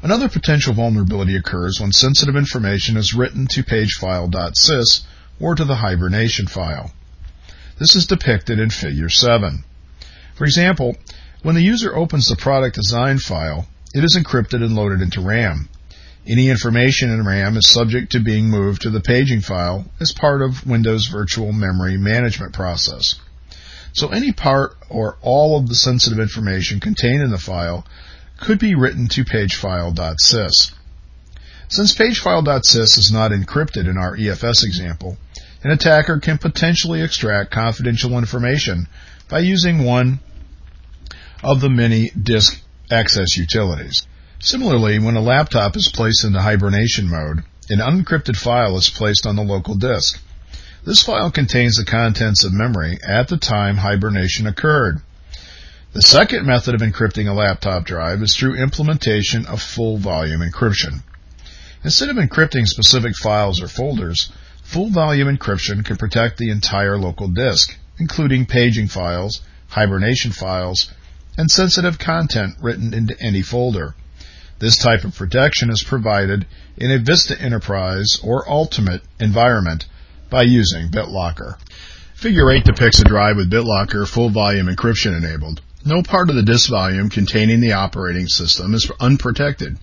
Another 0.02 0.30
potential 0.30 0.74
vulnerability 0.74 1.36
occurs 1.36 1.80
when 1.80 1.92
sensitive 1.92 2.36
information 2.36 2.96
is 2.96 3.14
written 3.14 3.48
to 3.48 3.64
pagefile.sys 3.64 5.02
or 5.40 5.56
to 5.56 5.66
the 5.66 5.76
hibernation 5.76 6.48
file. 6.48 6.94
This 7.80 7.96
is 7.96 8.06
depicted 8.06 8.60
in 8.60 8.70
Figure 8.70 9.10
7. 9.10 9.64
For 10.36 10.46
example, 10.46 10.96
when 11.42 11.56
the 11.56 11.62
user 11.62 11.96
opens 11.96 12.28
the 12.28 12.36
product 12.36 12.76
design 12.76 13.18
file, 13.18 13.68
it 13.94 14.04
is 14.04 14.18
encrypted 14.18 14.64
and 14.64 14.76
loaded 14.76 15.02
into 15.02 15.22
RAM. 15.22 15.70
Any 16.28 16.50
information 16.50 17.10
in 17.10 17.26
RAM 17.26 17.56
is 17.58 17.70
subject 17.70 18.12
to 18.12 18.20
being 18.20 18.50
moved 18.50 18.82
to 18.82 18.90
the 18.90 19.00
paging 19.00 19.42
file 19.42 19.86
as 20.00 20.12
part 20.12 20.42
of 20.42 20.68
Windows 20.68 21.08
Virtual 21.08 21.54
Memory 21.54 21.98
Management 21.98 22.54
process. 22.54 23.16
So 23.94 24.10
any 24.10 24.32
part 24.32 24.78
or 24.90 25.18
all 25.22 25.58
of 25.58 25.68
the 25.68 25.76
sensitive 25.76 26.20
information 26.20 26.80
contained 26.80 27.24
in 27.24 27.32
the 27.32 27.38
file 27.38 27.86
could 28.40 28.60
be 28.60 28.76
written 28.76 29.08
to 29.10 29.26
pagefile.sys. 29.26 30.72
Since 31.70 31.94
pagefile.sys 31.96 32.98
is 32.98 33.12
not 33.12 33.32
encrypted 33.32 33.88
in 33.88 33.98
our 33.98 34.16
EFS 34.16 34.64
example, 34.64 35.18
an 35.64 35.72
attacker 35.72 36.20
can 36.20 36.38
potentially 36.38 37.02
extract 37.02 37.52
confidential 37.52 38.18
information 38.18 38.88
by 39.30 39.40
using 39.40 39.84
one 39.84 40.20
of 41.44 41.62
the 41.62 41.70
many 41.70 42.10
disk 42.12 42.62
access 42.92 43.38
utilities. 43.38 44.08
Similarly, 44.40 45.00
when 45.00 45.16
a 45.16 45.22
laptop 45.22 45.76
is 45.76 45.92
placed 45.94 46.24
into 46.24 46.42
hibernation 46.42 47.10
mode, 47.10 47.44
an 47.70 47.80
unencrypted 47.80 48.38
file 48.38 48.78
is 48.78 48.90
placed 48.90 49.26
on 49.26 49.36
the 49.36 49.44
local 49.44 49.76
disk. 49.76 50.22
This 50.86 51.04
file 51.04 51.32
contains 51.32 51.78
the 51.78 51.86
contents 51.86 52.44
of 52.44 52.54
memory 52.54 52.98
at 53.06 53.28
the 53.28 53.38
time 53.38 53.78
hibernation 53.78 54.48
occurred. 54.48 55.02
The 55.94 56.02
second 56.02 56.46
method 56.46 56.76
of 56.76 56.82
encrypting 56.82 57.28
a 57.28 57.34
laptop 57.34 57.86
drive 57.86 58.22
is 58.22 58.36
through 58.36 58.56
implementation 58.56 59.46
of 59.46 59.62
full 59.62 59.98
volume 59.98 60.42
encryption. 60.42 61.04
Instead 61.84 62.10
of 62.10 62.18
encrypting 62.18 62.68
specific 62.68 63.16
files 63.16 63.62
or 63.62 63.68
folders, 63.68 64.32
Full 64.70 64.90
volume 64.90 65.36
encryption 65.36 65.84
can 65.84 65.98
protect 65.98 66.38
the 66.38 66.52
entire 66.52 66.96
local 66.96 67.28
disk, 67.28 67.76
including 67.98 68.46
paging 68.46 68.88
files, 68.88 69.42
hibernation 69.70 70.32
files, 70.32 70.92
and 71.40 71.50
sensitive 71.50 71.98
content 71.98 72.54
written 72.60 72.94
into 72.94 73.16
any 73.22 73.42
folder. 73.42 73.96
This 74.60 74.78
type 74.78 75.06
of 75.06 75.16
protection 75.16 75.70
is 75.70 75.82
provided 75.82 76.46
in 76.76 76.92
a 76.92 77.00
Vista 77.00 77.42
Enterprise 77.42 78.20
or 78.22 78.44
Ultimate 78.52 79.02
environment 79.22 79.86
by 80.30 80.42
using 80.42 80.90
BitLocker. 80.90 81.58
Figure 82.14 82.52
8 82.52 82.66
depicts 82.66 83.00
a 83.00 83.06
drive 83.06 83.38
with 83.38 83.50
BitLocker 83.50 84.06
full 84.06 84.28
volume 84.28 84.68
encryption 84.68 85.16
enabled. 85.16 85.62
No 85.86 86.04
part 86.04 86.30
of 86.30 86.36
the 86.36 86.44
disk 86.44 86.70
volume 86.70 87.08
containing 87.10 87.62
the 87.62 87.72
operating 87.72 88.28
system 88.28 88.74
is 88.74 88.92
unprotected. 89.00 89.78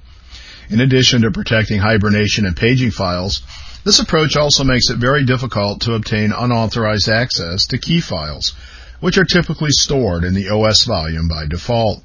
In 0.68 0.82
addition 0.82 1.22
to 1.22 1.30
protecting 1.30 1.78
hibernation 1.78 2.44
and 2.44 2.54
paging 2.54 2.90
files, 2.90 3.40
this 3.82 3.98
approach 3.98 4.36
also 4.36 4.62
makes 4.62 4.90
it 4.90 4.98
very 4.98 5.24
difficult 5.24 5.80
to 5.82 5.94
obtain 5.94 6.32
unauthorized 6.32 7.08
access 7.08 7.66
to 7.68 7.78
key 7.78 8.02
files, 8.02 8.52
which 9.00 9.18
are 9.18 9.24
typically 9.24 9.70
stored 9.70 10.24
in 10.24 10.34
the 10.34 10.48
OS 10.48 10.84
volume 10.84 11.28
by 11.28 11.46
default. 11.46 12.02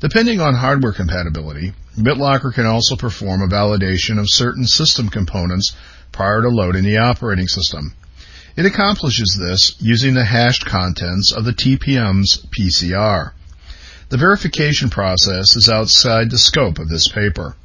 Depending 0.00 0.40
on 0.40 0.54
hardware 0.54 0.92
compatibility, 0.92 1.74
BitLocker 1.96 2.54
can 2.54 2.66
also 2.66 2.94
perform 2.94 3.42
a 3.42 3.48
validation 3.48 4.18
of 4.18 4.30
certain 4.30 4.64
system 4.64 5.08
components 5.08 5.74
prior 6.12 6.42
to 6.42 6.48
loading 6.48 6.84
the 6.84 6.98
operating 6.98 7.48
system. 7.48 7.94
It 8.56 8.64
accomplishes 8.64 9.36
this 9.38 9.74
using 9.80 10.14
the 10.14 10.24
hashed 10.24 10.64
contents 10.64 11.32
of 11.32 11.44
the 11.44 11.52
TPM's 11.52 12.46
PCR. 12.56 13.32
The 14.08 14.16
verification 14.16 14.90
process 14.90 15.54
is 15.56 15.68
outside 15.68 16.30
the 16.30 16.38
scope 16.38 16.78
of 16.78 16.88
this 16.88 17.08
paper. 17.08 17.56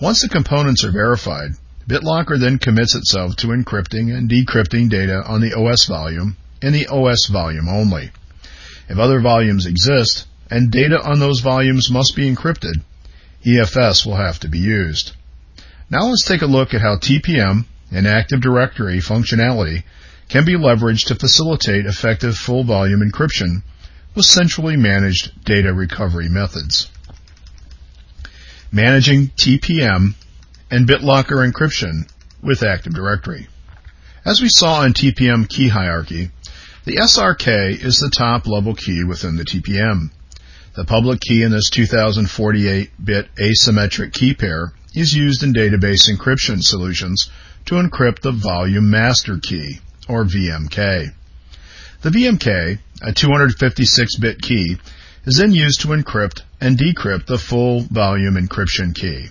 Once 0.00 0.22
the 0.22 0.28
components 0.28 0.84
are 0.84 0.92
verified, 0.92 1.52
BitLocker 1.88 2.38
then 2.38 2.58
commits 2.58 2.94
itself 2.94 3.36
to 3.36 3.48
encrypting 3.48 4.14
and 4.14 4.30
decrypting 4.30 4.88
data 4.88 5.22
on 5.26 5.40
the 5.40 5.54
OS 5.54 5.86
volume 5.86 6.36
and 6.62 6.74
the 6.74 6.86
OS 6.88 7.26
volume 7.26 7.68
only. 7.68 8.10
If 8.88 8.98
other 8.98 9.20
volumes 9.20 9.66
exist 9.66 10.26
and 10.50 10.70
data 10.70 11.00
on 11.00 11.18
those 11.18 11.40
volumes 11.40 11.90
must 11.90 12.16
be 12.16 12.30
encrypted, 12.30 12.82
EFS 13.44 14.06
will 14.06 14.16
have 14.16 14.40
to 14.40 14.48
be 14.48 14.58
used. 14.58 15.12
Now 15.90 16.06
let's 16.06 16.24
take 16.24 16.42
a 16.42 16.46
look 16.46 16.74
at 16.74 16.80
how 16.80 16.96
TPM 16.96 17.64
and 17.90 18.06
Active 18.06 18.40
Directory 18.40 18.98
functionality 18.98 19.84
can 20.28 20.44
be 20.44 20.54
leveraged 20.54 21.06
to 21.06 21.14
facilitate 21.14 21.86
effective 21.86 22.36
full 22.36 22.64
volume 22.64 23.00
encryption 23.00 23.62
with 24.14 24.26
centrally 24.26 24.76
managed 24.76 25.44
data 25.44 25.72
recovery 25.72 26.28
methods. 26.28 26.90
Managing 28.70 29.28
TPM 29.28 30.14
and 30.70 30.86
BitLocker 30.86 31.50
encryption 31.50 32.10
with 32.42 32.62
Active 32.62 32.94
Directory. 32.94 33.48
As 34.24 34.42
we 34.42 34.50
saw 34.50 34.84
in 34.84 34.92
TPM 34.92 35.48
key 35.48 35.68
hierarchy, 35.68 36.30
the 36.88 36.96
SRK 36.96 37.84
is 37.84 37.98
the 37.98 38.08
top 38.08 38.46
level 38.46 38.74
key 38.74 39.04
within 39.04 39.36
the 39.36 39.44
TPM. 39.44 40.08
The 40.74 40.86
public 40.86 41.20
key 41.20 41.42
in 41.42 41.50
this 41.50 41.68
2048-bit 41.68 43.28
asymmetric 43.34 44.14
key 44.14 44.32
pair 44.32 44.72
is 44.94 45.12
used 45.12 45.42
in 45.42 45.52
database 45.52 46.08
encryption 46.08 46.62
solutions 46.62 47.30
to 47.66 47.74
encrypt 47.74 48.20
the 48.22 48.32
volume 48.32 48.88
master 48.88 49.36
key, 49.36 49.80
or 50.08 50.24
VMK. 50.24 51.12
The 52.00 52.08
VMK, 52.08 52.78
a 53.02 53.12
256-bit 53.12 54.40
key, 54.40 54.78
is 55.26 55.36
then 55.36 55.52
used 55.52 55.82
to 55.82 55.88
encrypt 55.88 56.40
and 56.58 56.78
decrypt 56.78 57.26
the 57.26 57.36
full 57.36 57.80
volume 57.80 58.36
encryption 58.36 58.94
key, 58.94 59.28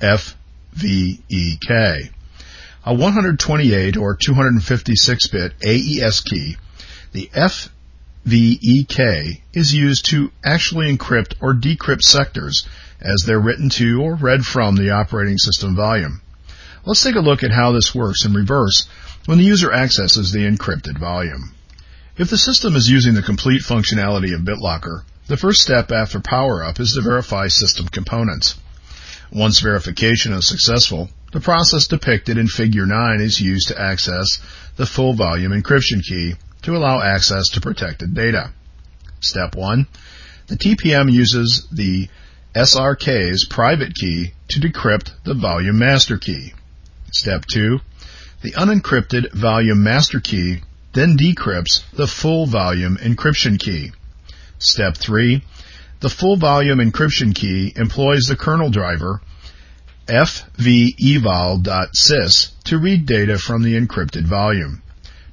FVEK. 0.00 0.50
A 2.84 2.94
128 2.94 3.96
or 3.96 4.14
256-bit 4.14 5.54
AES 5.64 6.20
key, 6.20 6.56
the 7.12 7.30
FVEK 8.26 9.40
is 9.54 9.74
used 9.74 10.06
to 10.06 10.30
actually 10.44 10.94
encrypt 10.94 11.34
or 11.40 11.54
decrypt 11.54 12.02
sectors 12.02 12.66
as 13.00 13.22
they're 13.24 13.40
written 13.40 13.68
to 13.70 14.02
or 14.02 14.14
read 14.14 14.44
from 14.44 14.76
the 14.76 14.90
operating 14.90 15.38
system 15.38 15.74
volume. 15.74 16.20
Let's 16.84 17.02
take 17.02 17.16
a 17.16 17.20
look 17.20 17.42
at 17.42 17.50
how 17.50 17.72
this 17.72 17.94
works 17.94 18.24
in 18.24 18.34
reverse 18.34 18.88
when 19.26 19.38
the 19.38 19.44
user 19.44 19.72
accesses 19.72 20.32
the 20.32 20.46
encrypted 20.46 20.98
volume. 20.98 21.52
If 22.16 22.30
the 22.30 22.38
system 22.38 22.74
is 22.76 22.90
using 22.90 23.14
the 23.14 23.22
complete 23.22 23.62
functionality 23.62 24.34
of 24.34 24.42
BitLocker, 24.42 25.02
the 25.28 25.36
first 25.36 25.60
step 25.60 25.92
after 25.92 26.20
power 26.20 26.64
up 26.64 26.80
is 26.80 26.94
to 26.94 27.02
verify 27.02 27.48
system 27.48 27.86
components. 27.88 28.56
Once 29.30 29.60
verification 29.60 30.32
is 30.32 30.46
successful, 30.46 31.10
the 31.32 31.40
process 31.40 31.86
depicted 31.86 32.38
in 32.38 32.48
Figure 32.48 32.86
9 32.86 33.20
is 33.20 33.40
used 33.40 33.68
to 33.68 33.80
access 33.80 34.40
the 34.76 34.86
full 34.86 35.12
volume 35.12 35.52
encryption 35.52 36.02
key 36.02 36.34
to 36.62 36.76
allow 36.76 37.00
access 37.00 37.48
to 37.50 37.60
protected 37.60 38.14
data. 38.14 38.52
Step 39.20 39.54
1. 39.54 39.86
The 40.48 40.56
TPM 40.56 41.12
uses 41.12 41.66
the 41.70 42.08
SRK's 42.54 43.46
private 43.48 43.94
key 43.94 44.32
to 44.48 44.60
decrypt 44.60 45.12
the 45.24 45.34
volume 45.34 45.78
master 45.78 46.18
key. 46.18 46.54
Step 47.12 47.44
2. 47.52 47.80
The 48.42 48.52
unencrypted 48.52 49.32
volume 49.32 49.82
master 49.82 50.20
key 50.20 50.62
then 50.92 51.16
decrypts 51.16 51.82
the 51.92 52.06
full 52.06 52.46
volume 52.46 52.96
encryption 52.96 53.58
key. 53.58 53.92
Step 54.58 54.96
3. 54.96 55.44
The 56.00 56.08
full 56.08 56.36
volume 56.36 56.78
encryption 56.78 57.34
key 57.34 57.72
employs 57.76 58.26
the 58.26 58.36
kernel 58.36 58.70
driver 58.70 59.20
fvevol.sys 60.06 61.22
to 62.64 62.78
read 62.78 63.04
data 63.04 63.38
from 63.38 63.62
the 63.62 63.78
encrypted 63.78 64.24
volume. 64.24 64.82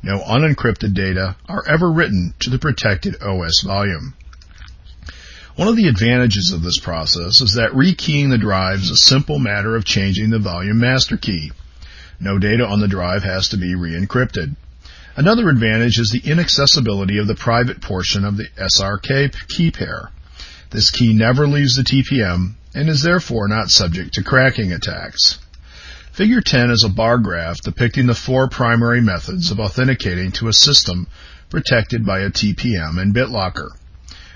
No 0.06 0.20
unencrypted 0.20 0.94
data 0.94 1.36
are 1.50 1.68
ever 1.68 1.92
written 1.92 2.36
to 2.42 2.52
the 2.52 2.60
protected 2.60 3.16
OS 3.24 3.64
volume. 3.66 4.14
One 5.56 5.68
of 5.68 5.76
the 5.76 5.88
advantages 5.88 6.52
of 6.52 6.62
this 6.62 6.78
process 6.78 7.42
is 7.42 7.54
that 7.54 7.72
rekeying 7.72 8.30
the 8.30 8.38
drive 8.38 8.82
is 8.82 8.92
a 8.92 8.98
simple 8.98 9.40
matter 9.40 9.76
of 9.76 9.84
changing 9.84 10.30
the 10.30 10.38
volume 10.38 10.80
master 10.80 11.18
key. 11.18 11.52
No 12.20 12.38
data 12.38 12.68
on 12.68 12.82
the 12.82 12.88
drive 12.88 13.24
has 13.24 13.50
to 13.50 13.58
be 13.58 13.74
re-encrypted. 13.74 14.56
Another 15.16 15.50
advantage 15.50 15.98
is 15.98 16.12
the 16.12 16.30
inaccessibility 16.30 17.18
of 17.18 17.26
the 17.26 17.34
private 17.34 17.82
portion 17.82 18.26
of 18.26 18.38
the 18.38 18.48
SRK 18.60 19.48
key 19.48 19.72
pair. 19.72 20.12
This 20.70 20.92
key 20.92 21.14
never 21.14 21.48
leaves 21.48 21.78
the 21.78 21.82
TPM 21.82 22.54
and 22.76 22.90
is 22.90 23.02
therefore 23.02 23.48
not 23.48 23.72
subject 23.72 24.14
to 24.14 24.24
cracking 24.24 24.72
attacks. 24.72 25.40
Figure 26.16 26.40
10 26.40 26.72
is 26.72 26.86
a 26.86 26.90
bar 26.90 27.18
graph 27.18 27.60
depicting 27.60 28.08
the 28.08 28.16
four 28.16 28.48
primary 28.48 29.02
methods 29.02 29.52
of 29.52 29.60
authenticating 29.60 30.32
to 30.32 30.48
a 30.48 30.54
system 30.54 31.08
protected 31.50 32.06
by 32.06 32.22
a 32.22 32.30
TPM 32.30 33.02
and 33.02 33.14
BitLocker. 33.14 33.68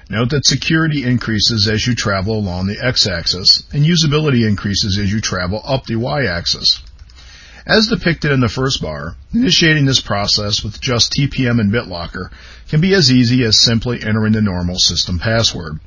Note 0.10 0.30
that 0.32 0.46
security 0.46 1.06
increases 1.06 1.70
as 1.70 1.88
you 1.88 1.96
travel 1.96 2.38
along 2.38 2.68
the 2.68 2.86
x-axis 2.86 3.64
and 3.72 3.86
usability 3.86 4.46
increases 4.46 4.98
as 4.98 5.10
you 5.10 5.22
travel 5.22 5.62
up 5.64 5.86
the 5.86 5.96
y-axis. 5.96 6.82
As 7.66 7.88
depicted 7.88 8.34
in 8.34 8.42
the 8.42 8.50
first 8.50 8.82
bar, 8.82 9.16
initiating 9.34 9.86
this 9.86 10.02
process 10.02 10.62
with 10.62 10.82
just 10.82 11.14
TPM 11.14 11.62
and 11.62 11.72
BitLocker 11.72 12.30
can 12.68 12.82
be 12.82 12.94
as 12.94 13.10
easy 13.10 13.46
as 13.46 13.58
simply 13.58 14.04
entering 14.04 14.34
the 14.34 14.42
normal 14.42 14.80
system 14.80 15.18
password. 15.18 15.80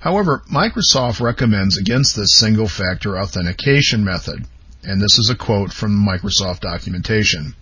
However, 0.00 0.42
Microsoft 0.52 1.22
recommends 1.22 1.78
against 1.78 2.16
this 2.16 2.36
single 2.36 2.68
factor 2.68 3.18
authentication 3.18 4.04
method, 4.04 4.44
and 4.84 5.00
this 5.00 5.18
is 5.18 5.30
a 5.30 5.34
quote 5.34 5.72
from 5.72 6.06
Microsoft 6.06 6.60
documentation. 6.60 7.54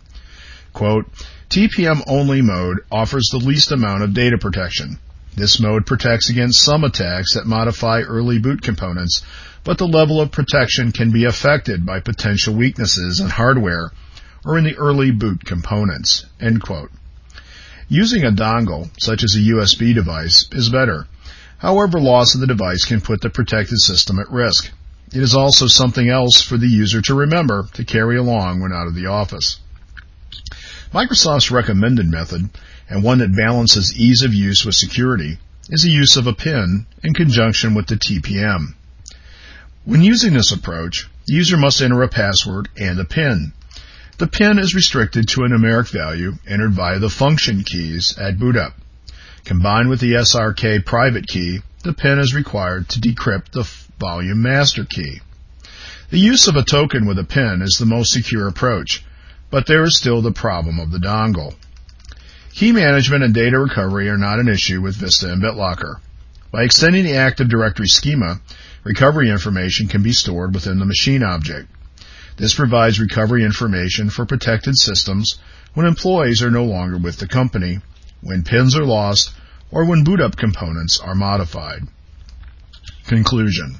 Quote, 0.73 1.07
TPM 1.49 2.03
only 2.07 2.43
mode 2.43 2.79
offers 2.91 3.29
the 3.31 3.39
least 3.39 3.73
amount 3.73 4.03
of 4.03 4.15
data 4.15 4.37
protection. 4.37 4.99
This 5.35 5.61
mode 5.61 5.87
protects 5.87 6.31
against 6.31 6.63
some 6.63 6.83
attacks 6.85 7.35
that 7.35 7.47
modify 7.47 8.01
early 8.01 8.39
boot 8.39 8.63
components, 8.63 9.23
but 9.65 9.79
the 9.79 9.87
level 9.87 10.21
of 10.21 10.33
protection 10.33 10.93
can 10.93 11.11
be 11.11 11.25
affected 11.25 11.85
by 11.85 12.01
potential 12.01 12.55
weaknesses 12.55 13.21
in 13.21 13.29
hardware 13.29 13.91
or 14.45 14.57
in 14.59 14.65
the 14.65 14.77
early 14.77 15.11
boot 15.11 15.45
components. 15.45 16.25
Using 17.89 18.25
a 18.25 18.33
dongle, 18.33 18.91
such 18.99 19.25
as 19.25 19.35
a 19.35 19.41
USB 19.41 19.95
device, 19.95 20.49
is 20.53 20.69
better. 20.69 21.07
However, 21.59 22.01
loss 22.01 22.35
of 22.35 22.41
the 22.41 22.47
device 22.47 22.85
can 22.85 23.01
put 23.01 23.21
the 23.21 23.31
protected 23.31 23.79
system 23.79 24.19
at 24.19 24.31
risk. 24.31 24.71
It 25.13 25.23
is 25.23 25.35
also 25.35 25.67
something 25.67 26.09
else 26.09 26.43
for 26.43 26.57
the 26.57 26.69
user 26.69 27.01
to 27.03 27.15
remember 27.15 27.69
to 27.75 27.85
carry 27.85 28.17
along 28.17 28.61
when 28.61 28.73
out 28.73 28.89
of 28.89 28.95
the 28.95 29.07
office. 29.07 29.61
Microsoft's 30.93 31.51
recommended 31.51 32.07
method 32.07 32.51
and 32.89 33.03
one 33.03 33.19
that 33.19 33.35
balances 33.35 33.97
ease 33.97 34.23
of 34.23 34.35
use 34.35 34.65
with 34.65 34.75
security, 34.75 35.39
is 35.69 35.83
the 35.83 35.91
use 35.91 36.17
of 36.17 36.27
a 36.27 36.33
PIN 36.33 36.87
in 37.03 37.15
conjunction 37.15 37.75
with 37.75 37.87
the 37.87 37.97
TPM. 37.97 38.75
When 39.85 40.03
using 40.03 40.35
this 40.35 40.53
approach, 40.53 41.09
the 41.27 41.35
user 41.35 41.57
must 41.57 41.81
enter 41.81 42.03
a 42.03 42.09
password 42.09 42.69
and 42.77 42.99
a 42.99 43.05
PIN. 43.05 43.53
The 44.19 44.29
PIN 44.29 44.59
is 44.59 44.75
restricted 44.75 45.29
to 45.29 45.43
a 45.43 45.49
numeric 45.49 45.91
value 45.91 46.39
entered 46.47 46.73
via 46.73 46.99
the 46.99 47.11
function 47.11 47.65
keys 47.65 48.17
at 48.19 48.39
boot 48.39 48.57
up. 48.57 48.75
Combined 49.45 49.89
with 49.89 50.01
the 50.01 50.15
SRK 50.15 50.85
private 50.85 51.27
key, 51.27 51.63
the 51.83 51.93
PIN 51.93 52.19
is 52.19 52.35
required 52.35 52.89
to 52.91 53.01
decrypt 53.01 53.51
the 53.53 53.69
volume 53.99 54.43
master 54.43 54.85
key. 54.85 55.21
The 56.11 56.19
use 56.19 56.47
of 56.47 56.57
a 56.57 56.63
token 56.63 57.07
with 57.07 57.19
a 57.19 57.25
PIN 57.25 57.63
is 57.63 57.77
the 57.79 57.87
most 57.87 58.13
secure 58.13 58.47
approach, 58.47 59.05
but 59.51 59.67
there 59.67 59.85
is 59.85 59.97
still 59.97 60.23
the 60.23 60.33
problem 60.33 60.79
of 60.79 60.91
the 60.91 60.99
dongle. 60.99 61.55
Key 62.53 62.73
management 62.73 63.25
and 63.25 63.35
data 63.35 63.59
recovery 63.59 64.09
are 64.09 64.17
not 64.17 64.39
an 64.39 64.49
issue 64.49 64.81
with 64.81 64.97
Vista 64.97 65.33
and 65.33 65.43
BitLocker. 65.43 65.97
By 66.53 66.63
extending 66.63 67.05
the 67.05 67.17
Active 67.17 67.49
Directory 67.49 67.89
schema, 67.89 68.41
recovery 68.85 69.31
information 69.31 69.89
can 69.89 70.03
be 70.03 70.13
stored 70.13 70.55
within 70.55 70.79
the 70.79 70.87
machine 70.87 71.23
object. 71.23 71.69
This 72.37 72.55
provides 72.55 73.01
recovery 73.01 73.45
information 73.45 74.11
for 74.11 74.27
protected 74.27 74.77
systems 74.77 75.39
when 75.75 75.87
employees 75.87 76.43
are 76.43 76.51
no 76.51 76.65
longer 76.65 76.99
with 76.99 77.19
the 77.19 77.27
company, 77.27 77.81
when 78.21 78.43
pins 78.43 78.77
are 78.77 78.85
lost, 78.85 79.33
or 79.71 79.85
when 79.85 80.05
boot 80.05 80.21
up 80.21 80.37
components 80.37 81.01
are 81.01 81.15
modified. 81.15 81.83
Conclusion. 83.07 83.77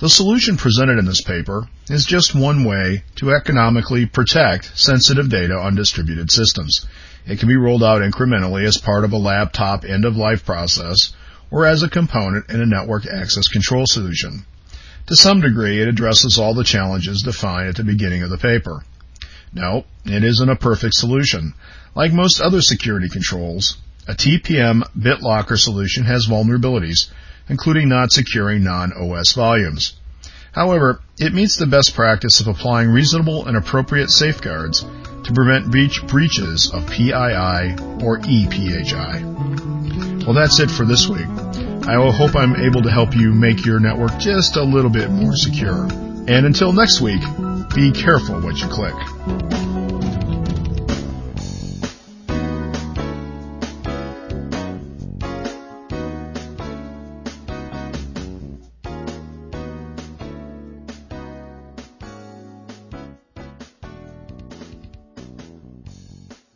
The 0.00 0.08
solution 0.08 0.56
presented 0.56 0.98
in 0.98 1.04
this 1.04 1.22
paper 1.22 1.68
is 1.88 2.04
just 2.04 2.34
one 2.34 2.64
way 2.64 3.04
to 3.16 3.32
economically 3.32 4.06
protect 4.06 4.76
sensitive 4.76 5.28
data 5.28 5.54
on 5.54 5.76
distributed 5.76 6.32
systems. 6.32 6.84
It 7.26 7.38
can 7.38 7.48
be 7.48 7.56
rolled 7.56 7.84
out 7.84 8.02
incrementally 8.02 8.66
as 8.66 8.76
part 8.76 9.04
of 9.04 9.12
a 9.12 9.18
laptop 9.18 9.84
end-of-life 9.84 10.44
process 10.44 11.12
or 11.48 11.64
as 11.64 11.84
a 11.84 11.88
component 11.88 12.50
in 12.50 12.60
a 12.60 12.66
network 12.66 13.06
access 13.06 13.46
control 13.46 13.86
solution. 13.86 14.44
To 15.06 15.14
some 15.14 15.40
degree, 15.40 15.80
it 15.80 15.88
addresses 15.88 16.38
all 16.38 16.54
the 16.54 16.64
challenges 16.64 17.22
defined 17.22 17.68
at 17.68 17.76
the 17.76 17.84
beginning 17.84 18.24
of 18.24 18.30
the 18.30 18.38
paper. 18.38 18.82
No, 19.52 19.84
it 20.04 20.24
isn't 20.24 20.50
a 20.50 20.56
perfect 20.56 20.94
solution. 20.94 21.54
Like 21.94 22.12
most 22.12 22.40
other 22.40 22.62
security 22.62 23.08
controls, 23.08 23.76
a 24.08 24.14
TPM 24.14 24.82
BitLocker 24.98 25.56
solution 25.56 26.04
has 26.04 26.26
vulnerabilities, 26.26 27.10
including 27.48 27.88
not 27.88 28.12
securing 28.12 28.64
non-OS 28.64 29.32
volumes. 29.32 29.94
However, 30.52 31.00
it 31.18 31.34
meets 31.34 31.56
the 31.56 31.66
best 31.66 31.94
practice 31.94 32.40
of 32.40 32.46
applying 32.46 32.90
reasonable 32.90 33.46
and 33.46 33.56
appropriate 33.56 34.10
safeguards 34.10 34.84
to 35.24 35.32
prevent 35.32 35.70
breach 35.70 36.06
breaches 36.06 36.70
of 36.72 36.86
PII 36.86 37.74
or 38.04 38.20
ePHI. 38.20 40.24
Well, 40.24 40.34
that's 40.34 40.60
it 40.60 40.70
for 40.70 40.84
this 40.84 41.08
week. 41.08 41.26
I 41.86 41.94
hope 42.10 42.34
I'm 42.34 42.56
able 42.56 42.82
to 42.82 42.90
help 42.90 43.14
you 43.14 43.34
make 43.34 43.66
your 43.66 43.80
network 43.80 44.16
just 44.18 44.56
a 44.56 44.62
little 44.62 44.90
bit 44.90 45.10
more 45.10 45.34
secure. 45.34 45.88
And 46.26 46.46
until 46.46 46.72
next 46.72 47.00
week, 47.00 47.20
be 47.74 47.92
careful 47.92 48.40
what 48.40 48.58
you 48.58 48.68
click. 48.68 48.94